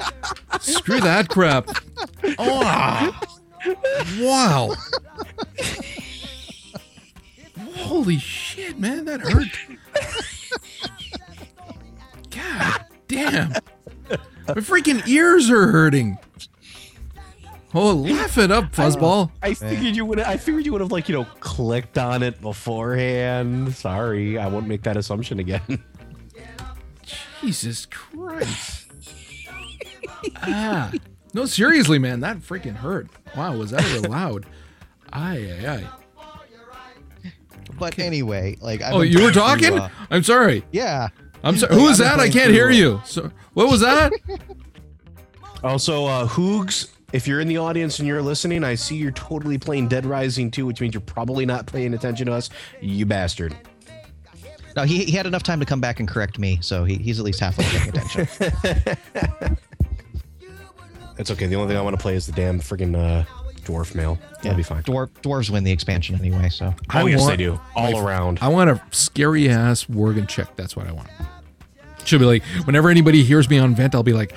Screw 0.60 1.00
that 1.02 1.30
crap. 1.30 1.70
Oh. 2.38 3.20
Wow. 4.20 4.76
Holy 7.76 8.18
shit, 8.18 8.78
man, 8.80 9.06
that 9.06 9.22
hurt. 9.22 9.48
God 12.30 12.86
damn. 13.08 13.54
My 14.48 14.56
freaking 14.56 15.06
ears 15.08 15.50
are 15.50 15.68
hurting. 15.68 16.18
Oh, 17.76 17.94
laugh 17.94 18.38
it 18.38 18.52
up, 18.52 18.72
fuzzball. 18.72 19.32
I 19.42 19.56
figured 19.56 19.96
you 19.96 20.06
would. 20.06 20.20
I 20.20 20.38
figured 20.38 20.66
you 20.66 20.74
would 20.74 20.82
have 20.82 20.92
like 20.92 21.10
you 21.10 21.16
know 21.16 21.26
clicked 21.40 21.98
on 21.98 22.22
it 22.22 22.40
beforehand. 22.40 23.74
Sorry, 23.74 24.38
I 24.38 24.48
won't 24.48 24.68
make 24.68 24.84
that 24.84 24.96
assumption 24.96 25.40
again. 25.40 25.62
Jesus 27.44 27.86
Christ. 27.88 28.88
ah. 30.44 30.92
No, 31.34 31.46
seriously, 31.46 32.00
man, 32.00 32.20
that 32.22 32.38
freaking 32.38 32.76
hurt. 32.76 33.08
Wow, 33.36 33.58
was 33.58 33.72
that 33.72 33.84
ever 33.84 34.08
loud? 34.08 34.46
Aye, 35.12 35.52
aye, 35.64 35.68
aye. 35.68 37.30
But 37.80 37.98
anyway, 37.98 38.56
like 38.62 38.82
I've 38.82 38.94
Oh, 38.94 39.02
you 39.02 39.24
were 39.24 39.32
trying 39.32 39.60
to, 39.60 39.66
talking? 39.70 39.80
uh, 39.80 39.90
I'm 40.12 40.24
sorry. 40.24 40.64
yeah. 40.72 41.10
I'm 41.44 41.58
sorry. 41.58 41.74
Like, 41.74 41.82
Who 41.82 41.88
was 41.90 41.98
that? 41.98 42.20
I 42.20 42.30
can't 42.30 42.52
hear 42.52 42.70
you. 42.70 43.02
So, 43.06 43.32
what 43.54 43.70
was 43.70 43.82
that? 43.82 44.12
Also, 45.64 46.06
uh, 46.08 46.28
Hoogs, 46.28 46.90
if 47.14 47.26
you're 47.26 47.40
in 47.40 47.48
the 47.48 47.56
audience 47.58 48.00
and 48.00 48.06
you're 48.06 48.22
listening, 48.22 48.66
I 48.66 48.76
see 48.76 48.98
you're 48.98 49.12
totally 49.14 49.58
playing 49.58 49.88
Dead 49.88 50.06
Rising 50.06 50.52
2, 50.52 50.66
which 50.66 50.82
means 50.82 50.94
you're 50.94 51.00
probably 51.00 51.46
not 51.46 51.66
paying 51.68 51.94
attention 51.94 52.26
to 52.28 52.34
us. 52.34 52.50
You 52.82 53.06
bastard. 53.06 53.56
No, 54.76 54.84
he, 54.84 55.04
he 55.06 55.12
had 55.12 55.26
enough 55.28 55.44
time 55.44 55.60
to 55.60 55.66
come 55.66 55.80
back 55.82 56.00
and 56.00 56.08
correct 56.10 56.40
me, 56.40 56.58
so 56.62 56.84
he, 56.84 56.96
he's 56.96 57.20
at 57.20 57.26
least 57.26 57.40
halfway 57.40 57.64
paying 57.66 57.90
attention. 57.96 58.28
It's 61.20 61.30
okay. 61.30 61.46
The 61.46 61.56
only 61.56 61.68
thing 61.68 61.78
I 61.78 61.82
want 61.82 61.96
to 61.96 62.02
play 62.02 62.16
is 62.16 62.26
the 62.26 62.32
damn 62.32 62.60
friggin' 62.60 62.96
uh, 62.96 63.24
dwarf 63.62 63.94
male. 63.94 64.18
That'll 64.42 64.58
be 64.58 64.64
fine. 64.64 64.82
Dwarf, 64.84 65.10
dwarves 65.22 65.50
win 65.52 65.64
the 65.64 65.72
expansion 65.72 66.16
anyway, 66.16 66.50
so 66.50 66.74
Oh, 66.94 67.06
yes, 67.06 67.20
want- 67.22 67.32
they 67.32 67.38
do. 67.38 67.60
All 67.76 68.00
around. 68.00 68.40
I 68.42 68.48
want 68.48 68.72
a 68.72 68.82
scary 68.92 69.48
ass 69.48 69.86
Worgen 69.86 70.28
chick. 70.28 70.48
That's 70.56 70.76
what 70.76 70.88
I 70.88 70.92
want. 70.92 71.08
She'll 72.06 72.20
be 72.20 72.26
like, 72.26 72.44
whenever 72.66 72.90
anybody 72.90 73.24
hears 73.24 73.50
me 73.50 73.60
on 73.60 73.76
vent, 73.76 73.94
I'll 73.96 74.04
be 74.04 74.12
like, 74.14 74.36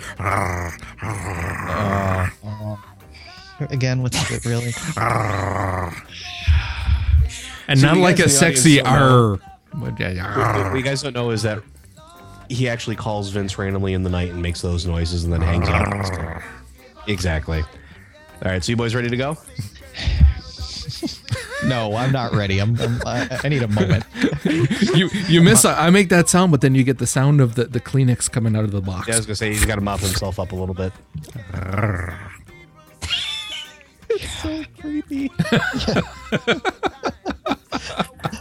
again 3.71 4.03
with 4.03 4.15
it 4.31 4.45
really. 4.45 4.73
and 7.69 7.81
So 7.81 7.87
not 7.87 7.97
you 7.97 8.03
like 8.03 8.17
guys 8.19 8.41
a 8.43 8.47
in 8.47 8.53
the 8.55 8.57
audience 8.57 8.61
sexy 8.61 8.77
don't 8.77 8.85
know. 8.85 9.33
R. 9.41 9.56
What- 9.79 9.99
yeah, 10.01 10.11
yeah, 10.11 10.69
What 10.71 10.77
you 10.77 10.83
guys 10.83 11.03
don't 11.03 11.15
know 11.15 11.31
is 11.31 11.43
that 11.43 11.63
he 12.49 12.69
actually 12.69 12.97
calls 12.97 13.29
Vince 13.31 13.59
randomly 13.59 13.93
in 13.93 14.03
the 14.03 14.11
night 14.11 14.31
and 14.31 14.41
makes 14.41 14.61
those 14.63 14.87
noises 14.87 15.25
and 15.25 15.33
then 15.33 15.41
hangs 15.43 15.69
up. 15.69 16.43
exactly. 17.09 17.61
All 18.45 18.51
right, 18.51 18.63
so 18.63 18.71
you 18.71 18.77
boys 18.77 18.95
ready 18.95 19.09
to 19.11 19.17
go? 19.17 19.37
No, 21.65 21.97
I'm 21.97 22.13
not 22.13 22.33
ready. 22.35 22.59
I'm, 22.61 22.79
I'm 22.81 23.01
I, 23.07 23.41
I 23.43 23.49
need 23.49 23.63
a 23.63 23.69
moment. 23.69 24.05
You 24.95 25.09
you 25.27 25.43
miss. 25.43 25.65
I 25.65 25.91
make 25.91 26.11
that 26.11 26.29
sound, 26.29 26.53
but 26.53 26.61
then 26.61 26.77
you 26.77 26.85
get 26.85 26.99
the 26.99 27.07
sound 27.07 27.41
of 27.41 27.57
the, 27.57 27.65
the 27.65 27.81
Kleenex 27.81 28.31
coming 28.31 28.55
out 28.55 28.63
of 28.63 28.71
the 28.71 28.81
box. 28.81 29.09
Yeah, 29.09 29.15
I 29.15 29.17
was 29.17 29.27
gonna 29.27 29.35
say 29.35 29.49
he's 29.49 29.65
got 29.65 29.75
to 29.75 29.81
mop 29.81 29.99
himself 30.01 30.39
up 30.39 30.53
a 30.53 30.55
little 30.55 30.75
bit. 30.75 30.93
it's 34.11 34.31
so 34.43 34.63
creepy. 34.79 35.33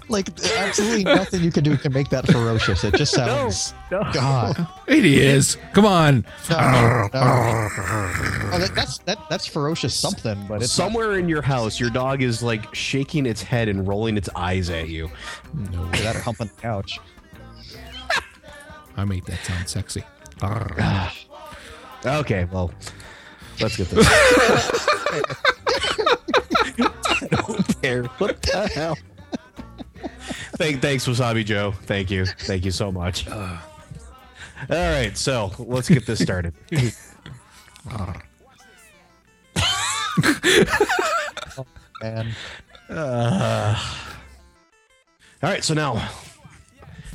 Like 0.07 0.29
absolutely 0.57 1.03
nothing 1.03 1.43
you 1.43 1.51
can 1.51 1.63
do 1.63 1.75
can 1.77 1.91
make 1.91 2.09
that 2.09 2.27
ferocious. 2.27 2.83
It 2.83 2.93
just 2.95 3.13
sounds. 3.15 3.73
God. 3.89 4.67
It 4.87 5.05
is. 5.05 5.57
Come 5.73 5.85
on. 5.85 6.25
No, 6.49 6.57
no, 6.57 7.09
no. 7.13 7.19
Oh, 8.53 8.57
that, 8.59 8.71
that's 8.75 8.99
that 8.99 9.17
that's 9.29 9.47
ferocious 9.47 9.95
something, 9.95 10.45
but 10.47 10.61
it's 10.61 10.77
not 10.77 10.85
Somewhere 10.85 11.17
in 11.17 11.27
your 11.27 11.41
house, 11.41 11.79
your 11.79 11.89
dog 11.89 12.21
is 12.21 12.43
like 12.43 12.73
shaking 12.75 13.25
its 13.25 13.41
head 13.41 13.67
and 13.67 13.87
rolling 13.87 14.17
its 14.17 14.29
eyes 14.35 14.69
at 14.69 14.89
you. 14.89 15.09
No, 15.71 15.85
that 15.87 16.15
humping 16.17 16.49
the 16.55 16.61
couch. 16.61 16.99
I 18.97 19.05
made 19.05 19.25
that 19.25 19.43
sound 19.43 19.67
sexy. 19.67 20.03
Ah. 20.41 21.13
Okay, 22.05 22.45
well, 22.45 22.71
let's 23.59 23.75
get 23.75 23.89
this. 23.89 24.07
I 26.77 27.27
don't 27.31 27.81
care. 27.81 28.03
What 28.03 28.41
the 28.43 28.67
hell? 28.73 28.97
Thank, 30.57 30.81
thanks, 30.81 31.07
Wasabi 31.07 31.45
Joe. 31.45 31.73
Thank 31.83 32.09
you. 32.09 32.25
Thank 32.25 32.65
you 32.65 32.71
so 32.71 32.91
much. 32.91 33.27
All 33.29 33.59
right, 34.69 35.15
so 35.17 35.51
let's 35.59 35.89
get 35.89 36.05
this 36.05 36.19
started. 36.19 36.53
Man. 42.01 42.27
All 42.89 43.75
right, 45.43 45.63
so 45.63 45.73
now 45.73 46.07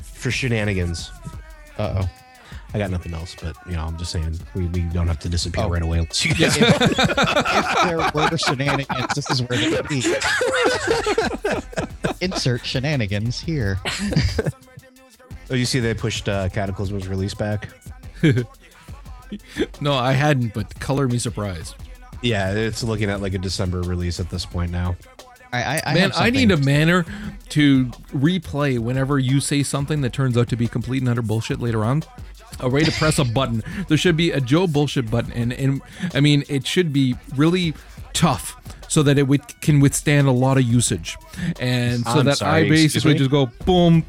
for 0.03 0.31
shenanigans. 0.31 1.11
Uh 1.79 2.03
oh. 2.03 2.11
I 2.73 2.79
got 2.79 2.91
nothing 2.91 3.15
else, 3.15 3.35
but 3.41 3.57
you 3.67 3.73
know, 3.73 3.85
I'm 3.85 3.99
just 3.99 4.13
saying 4.13 4.39
we, 4.55 4.67
we 4.67 4.81
don't 4.83 5.09
have 5.09 5.19
to 5.21 5.29
disappear 5.29 5.65
Oh. 5.65 5.71
right 5.71 5.83
away. 5.83 5.99
Unless 5.99 6.25
you 6.25 6.35
guys 6.35 6.57
if 6.57 6.97
there 7.85 7.99
were 8.31 8.39
shenanigans, 8.39 9.15
this 9.15 9.29
is 9.31 9.43
where 9.43 9.59
they 9.59 9.71
would 9.71 9.89
be. 9.89 10.01
Insert 12.21 12.65
shenanigans 12.65 13.41
here. 13.41 13.79
Oh, 15.51 15.55
you 15.55 15.65
see 15.65 15.81
they 15.81 15.95
pushed 15.95 16.29
uh, 16.29 16.49
Cataclysm's 16.49 17.09
release 17.09 17.35
back. 17.35 17.69
No, 19.81 19.95
I 19.95 20.13
hadn't, 20.13 20.55
but 20.55 20.79
color 20.81 21.09
me 21.09 21.19
surprised. 21.19 21.75
Yeah, 22.23 22.53
it's 22.53 22.83
looking 22.83 23.09
at 23.11 23.21
like 23.21 23.35
a 23.35 23.39
December 23.39 23.81
release 23.81 24.21
at 24.21 24.29
this 24.29 24.45
point 24.45 24.71
now. 24.73 24.97
I, 25.53 25.63
I, 25.63 25.83
I 25.87 25.95
Man, 25.95 26.13
I 26.15 26.31
need 26.31 26.51
a 26.51 26.57
manner 26.57 27.05
to 27.51 27.87
replay 28.13 28.79
whenever 28.79 29.19
you 29.19 29.41
say 29.41 29.63
something 29.63 30.01
that 30.03 30.13
turns 30.13 30.37
out 30.37 30.49
to 30.49 30.57
be 30.57 30.69
complete 30.69 31.03
and 31.03 31.09
utter 31.09 31.23
bullshit 31.23 31.61
later 31.61 31.85
on. 31.85 32.03
A 32.61 32.69
way 32.69 32.85
to 32.85 32.93
press 32.93 33.19
a 33.19 33.25
button. 33.25 33.63
There 33.89 33.97
should 33.97 34.17
be 34.17 34.31
a 34.31 34.41
Joe 34.41 34.67
bullshit 34.67 35.11
button, 35.11 35.33
and 35.33 35.53
and 35.53 35.83
I 36.15 36.21
mean 36.21 36.45
it 36.49 36.67
should 36.67 36.93
be 36.93 37.17
really 37.37 37.75
tough 38.13 38.57
so 38.89 39.03
that 39.05 39.19
it 39.19 39.27
can 39.61 39.81
withstand 39.81 40.27
a 40.29 40.33
lot 40.33 40.59
of 40.59 40.65
usage, 40.65 41.17
and 41.59 42.05
so 42.05 42.11
I'm 42.11 42.25
that 42.27 42.39
sorry, 42.39 42.67
I 42.67 42.69
basically 42.69 43.15
just 43.15 43.31
go 43.31 43.47
boom. 43.65 44.05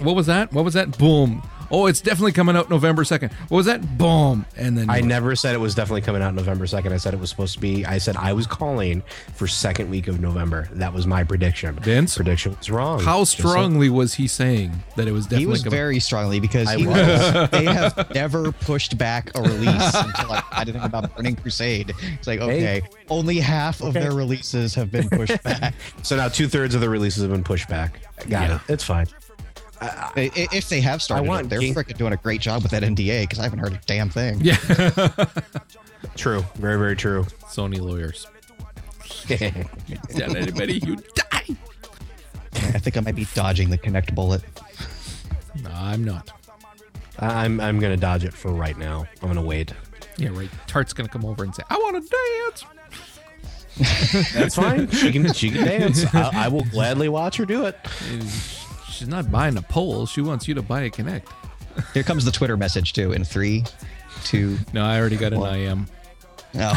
What 0.00 0.16
was 0.16 0.26
that? 0.26 0.52
What 0.52 0.64
was 0.64 0.74
that? 0.74 0.98
Boom. 0.98 1.42
Oh, 1.70 1.86
it's 1.86 2.00
definitely 2.00 2.32
coming 2.32 2.56
out 2.56 2.70
November 2.70 3.04
second. 3.04 3.30
What 3.48 3.56
was 3.58 3.66
that? 3.66 3.98
Boom. 3.98 4.46
And 4.56 4.76
then 4.78 4.88
I 4.88 5.00
never 5.00 5.36
said 5.36 5.54
it 5.54 5.58
was 5.58 5.74
definitely 5.74 6.00
coming 6.00 6.22
out 6.22 6.34
November 6.34 6.64
2nd. 6.66 6.92
I 6.92 6.96
said 6.96 7.12
it 7.14 7.20
was 7.20 7.28
supposed 7.30 7.54
to 7.54 7.60
be, 7.60 7.84
I 7.84 7.98
said 7.98 8.16
I 8.16 8.32
was 8.32 8.46
calling 8.46 9.02
for 9.34 9.46
second 9.46 9.90
week 9.90 10.08
of 10.08 10.20
November. 10.20 10.68
That 10.72 10.92
was 10.94 11.06
my 11.06 11.24
prediction. 11.24 11.74
Vince? 11.76 12.16
Prediction 12.16 12.56
was 12.56 12.70
wrong. 12.70 13.00
How 13.00 13.20
Just 13.20 13.36
so- 13.38 13.48
strongly 13.48 13.90
was 13.90 14.14
he 14.14 14.26
saying 14.28 14.72
that 14.96 15.06
it 15.06 15.12
was 15.12 15.24
definitely 15.26 15.40
He 15.44 15.46
was 15.46 15.62
coming? 15.62 15.76
very 15.76 16.00
strongly 16.00 16.40
because 16.40 16.68
I 16.68 16.76
he 16.78 16.86
was. 16.86 16.96
was. 16.96 17.50
they 17.50 17.64
have 17.64 18.14
never 18.14 18.50
pushed 18.52 18.96
back 18.96 19.36
a 19.36 19.42
release 19.42 19.94
until 19.94 20.32
I 20.32 20.42
had 20.52 20.66
to 20.68 20.72
think 20.72 20.84
about 20.84 21.14
Burning 21.16 21.36
Crusade. 21.36 21.92
It's 22.14 22.26
like, 22.26 22.40
okay, 22.40 22.80
only 23.10 23.38
half 23.40 23.82
of 23.82 23.92
their 23.94 24.12
releases 24.12 24.74
have 24.74 24.90
been 24.90 25.08
pushed 25.10 25.42
back. 25.42 25.74
So 26.02 26.16
now 26.16 26.28
two 26.28 26.48
thirds 26.48 26.74
of 26.74 26.80
the 26.80 26.88
releases 26.88 27.22
have 27.22 27.30
been 27.32 27.44
pushed 27.44 27.68
back. 27.68 28.00
Got 28.20 28.28
Yeah. 28.28 28.54
it. 28.56 28.72
It's 28.72 28.84
fine. 28.84 29.06
I- 29.80 30.30
I- 30.36 30.48
if 30.52 30.68
they 30.68 30.80
have 30.80 31.00
started, 31.02 31.24
I 31.24 31.28
want 31.28 31.46
it, 31.46 31.50
they're 31.50 31.60
Game- 31.60 31.74
freaking 31.74 31.96
doing 31.96 32.12
a 32.12 32.16
great 32.16 32.40
job 32.40 32.62
with 32.62 32.72
that 32.72 32.82
NDA 32.82 33.22
because 33.22 33.38
I 33.38 33.42
haven't 33.44 33.60
heard 33.60 33.74
a 33.74 33.80
damn 33.86 34.08
thing. 34.10 34.40
Yeah. 34.40 34.56
True. 36.16 36.44
Very, 36.56 36.78
very 36.78 36.96
true. 36.96 37.24
Sony 37.44 37.80
lawyers. 37.80 38.26
Tell 39.28 40.36
anybody 40.36 40.74
you 40.84 40.96
die. 40.96 41.56
I 42.54 42.78
think 42.78 42.96
I 42.96 43.00
might 43.00 43.14
be 43.16 43.26
dodging 43.34 43.70
the 43.70 43.78
Kinect 43.78 44.14
bullet. 44.14 44.42
No, 45.62 45.70
I'm 45.72 46.04
not. 46.04 46.30
I'm, 47.18 47.60
I'm 47.60 47.78
going 47.80 47.92
to 47.94 48.00
dodge 48.00 48.24
it 48.24 48.32
for 48.32 48.52
right 48.52 48.76
now. 48.78 49.06
I'm 49.22 49.28
going 49.28 49.34
to 49.36 49.42
wait. 49.42 49.72
Yeah, 50.16 50.30
right. 50.30 50.50
Tart's 50.66 50.92
gonna 50.92 51.08
come 51.08 51.24
over 51.24 51.44
and 51.44 51.54
say, 51.54 51.62
"I 51.70 51.76
want 51.76 51.94
to 52.02 52.64
dance." 53.78 54.32
That's 54.34 54.56
fine. 54.56 54.90
she 54.90 55.12
can, 55.12 55.32
she 55.32 55.50
can 55.50 55.64
dance. 55.64 56.12
I, 56.12 56.46
I 56.46 56.48
will 56.48 56.64
gladly 56.64 57.08
watch 57.08 57.36
her 57.36 57.44
do 57.46 57.66
it. 57.66 57.76
She's 58.98 59.06
not 59.06 59.30
buying 59.30 59.56
a 59.56 59.62
pole. 59.62 60.06
She 60.06 60.20
wants 60.20 60.48
you 60.48 60.54
to 60.54 60.62
buy 60.62 60.82
a 60.82 60.90
Kinect. 60.90 61.22
Here 61.94 62.02
comes 62.02 62.24
the 62.24 62.32
Twitter 62.32 62.56
message 62.56 62.94
too 62.94 63.12
in 63.12 63.22
three, 63.22 63.62
two. 64.24 64.58
No, 64.72 64.84
I 64.84 64.98
already 64.98 65.16
got 65.16 65.32
an 65.32 65.38
What? 65.38 65.54
IM. 65.56 65.86
Oh. 66.56 66.74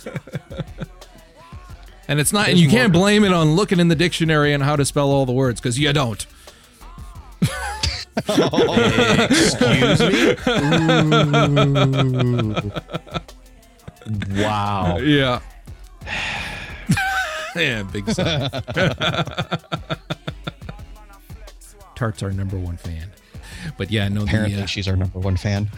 And 2.08 2.20
it's 2.20 2.32
not, 2.32 2.42
and 2.48 2.56
There's 2.56 2.62
you 2.62 2.68
can't 2.68 2.92
more. 2.92 3.02
blame 3.02 3.24
it 3.24 3.32
on 3.32 3.56
looking 3.56 3.80
in 3.80 3.88
the 3.88 3.96
dictionary 3.96 4.52
and 4.52 4.62
how 4.62 4.76
to 4.76 4.84
spell 4.84 5.10
all 5.10 5.26
the 5.26 5.32
words 5.32 5.60
because 5.60 5.76
you 5.76 5.92
don't. 5.92 6.24
Excuse 8.28 10.00
me. 10.00 10.36
Ooh. 14.38 14.40
Wow. 14.40 14.98
Yeah. 14.98 15.40
Yeah, 17.58 17.82
big 17.82 18.08
sigh. 18.10 18.48
Tart's 21.94 22.22
our 22.22 22.30
number 22.30 22.58
one 22.58 22.76
fan. 22.76 23.10
But 23.76 23.90
yeah, 23.90 24.08
no, 24.08 24.22
Apparently, 24.22 24.54
the, 24.56 24.62
uh, 24.64 24.66
she's 24.66 24.86
our 24.86 24.96
number 24.96 25.18
one 25.18 25.36
fan. 25.36 25.70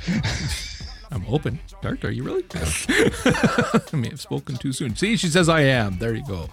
I'm 1.10 1.24
open. 1.26 1.58
Tart, 1.80 2.04
are 2.04 2.10
you 2.10 2.22
really? 2.22 2.44
I 2.54 3.80
may 3.96 4.10
have 4.10 4.20
spoken 4.20 4.56
too 4.56 4.72
soon. 4.72 4.94
See, 4.94 5.16
she 5.16 5.28
says 5.28 5.48
I 5.48 5.62
am. 5.62 5.98
There 5.98 6.14
you 6.14 6.24
go. 6.26 6.50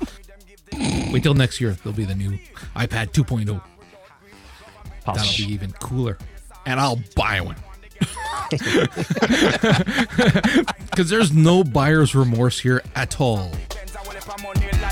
Wait 1.12 1.24
till 1.24 1.34
next 1.34 1.60
year. 1.60 1.72
There'll 1.72 1.96
be 1.96 2.06
the 2.06 2.16
new 2.16 2.40
iPad 2.76 3.12
2.0. 3.12 3.62
That'll 5.06 5.46
be 5.46 5.54
even 5.54 5.72
cooler. 5.74 6.18
And 6.66 6.80
I'll 6.80 7.02
buy 7.16 7.42
one. 7.42 7.58
Because 10.90 11.10
there's 11.10 11.34
no 11.34 11.64
buyer's 11.64 12.16
remorse 12.16 12.60
here 12.60 12.82
at 12.96 13.20
all 13.20 13.52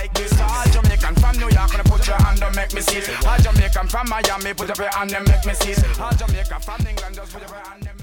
like 0.03 0.13
this. 0.13 0.39
All 0.41 0.65
Jamaican 0.65 1.15
from 1.15 1.35
New 1.37 1.49
York, 1.49 1.71
gonna 1.71 1.83
put 1.83 2.05
your 2.07 2.17
hand 2.17 2.43
up, 2.43 2.55
make 2.55 2.73
me 2.73 2.81
see. 2.81 3.01
All 3.25 3.37
Jamaican 3.37 3.87
from 3.87 4.09
Miami, 4.09 4.53
put 4.53 4.69
up 4.69 4.77
your 4.77 4.89
hand 4.89 5.13
and 5.13 5.27
make 5.27 5.45
me 5.45 5.53
see. 5.53 5.75
All 6.01 6.11
Jamaican 6.11 6.59
from 6.59 6.87
England, 6.87 7.15
just 7.15 7.33
put 7.33 7.43
up 7.43 7.49
your 7.49 7.59
hand 7.59 7.87
and 7.89 8.02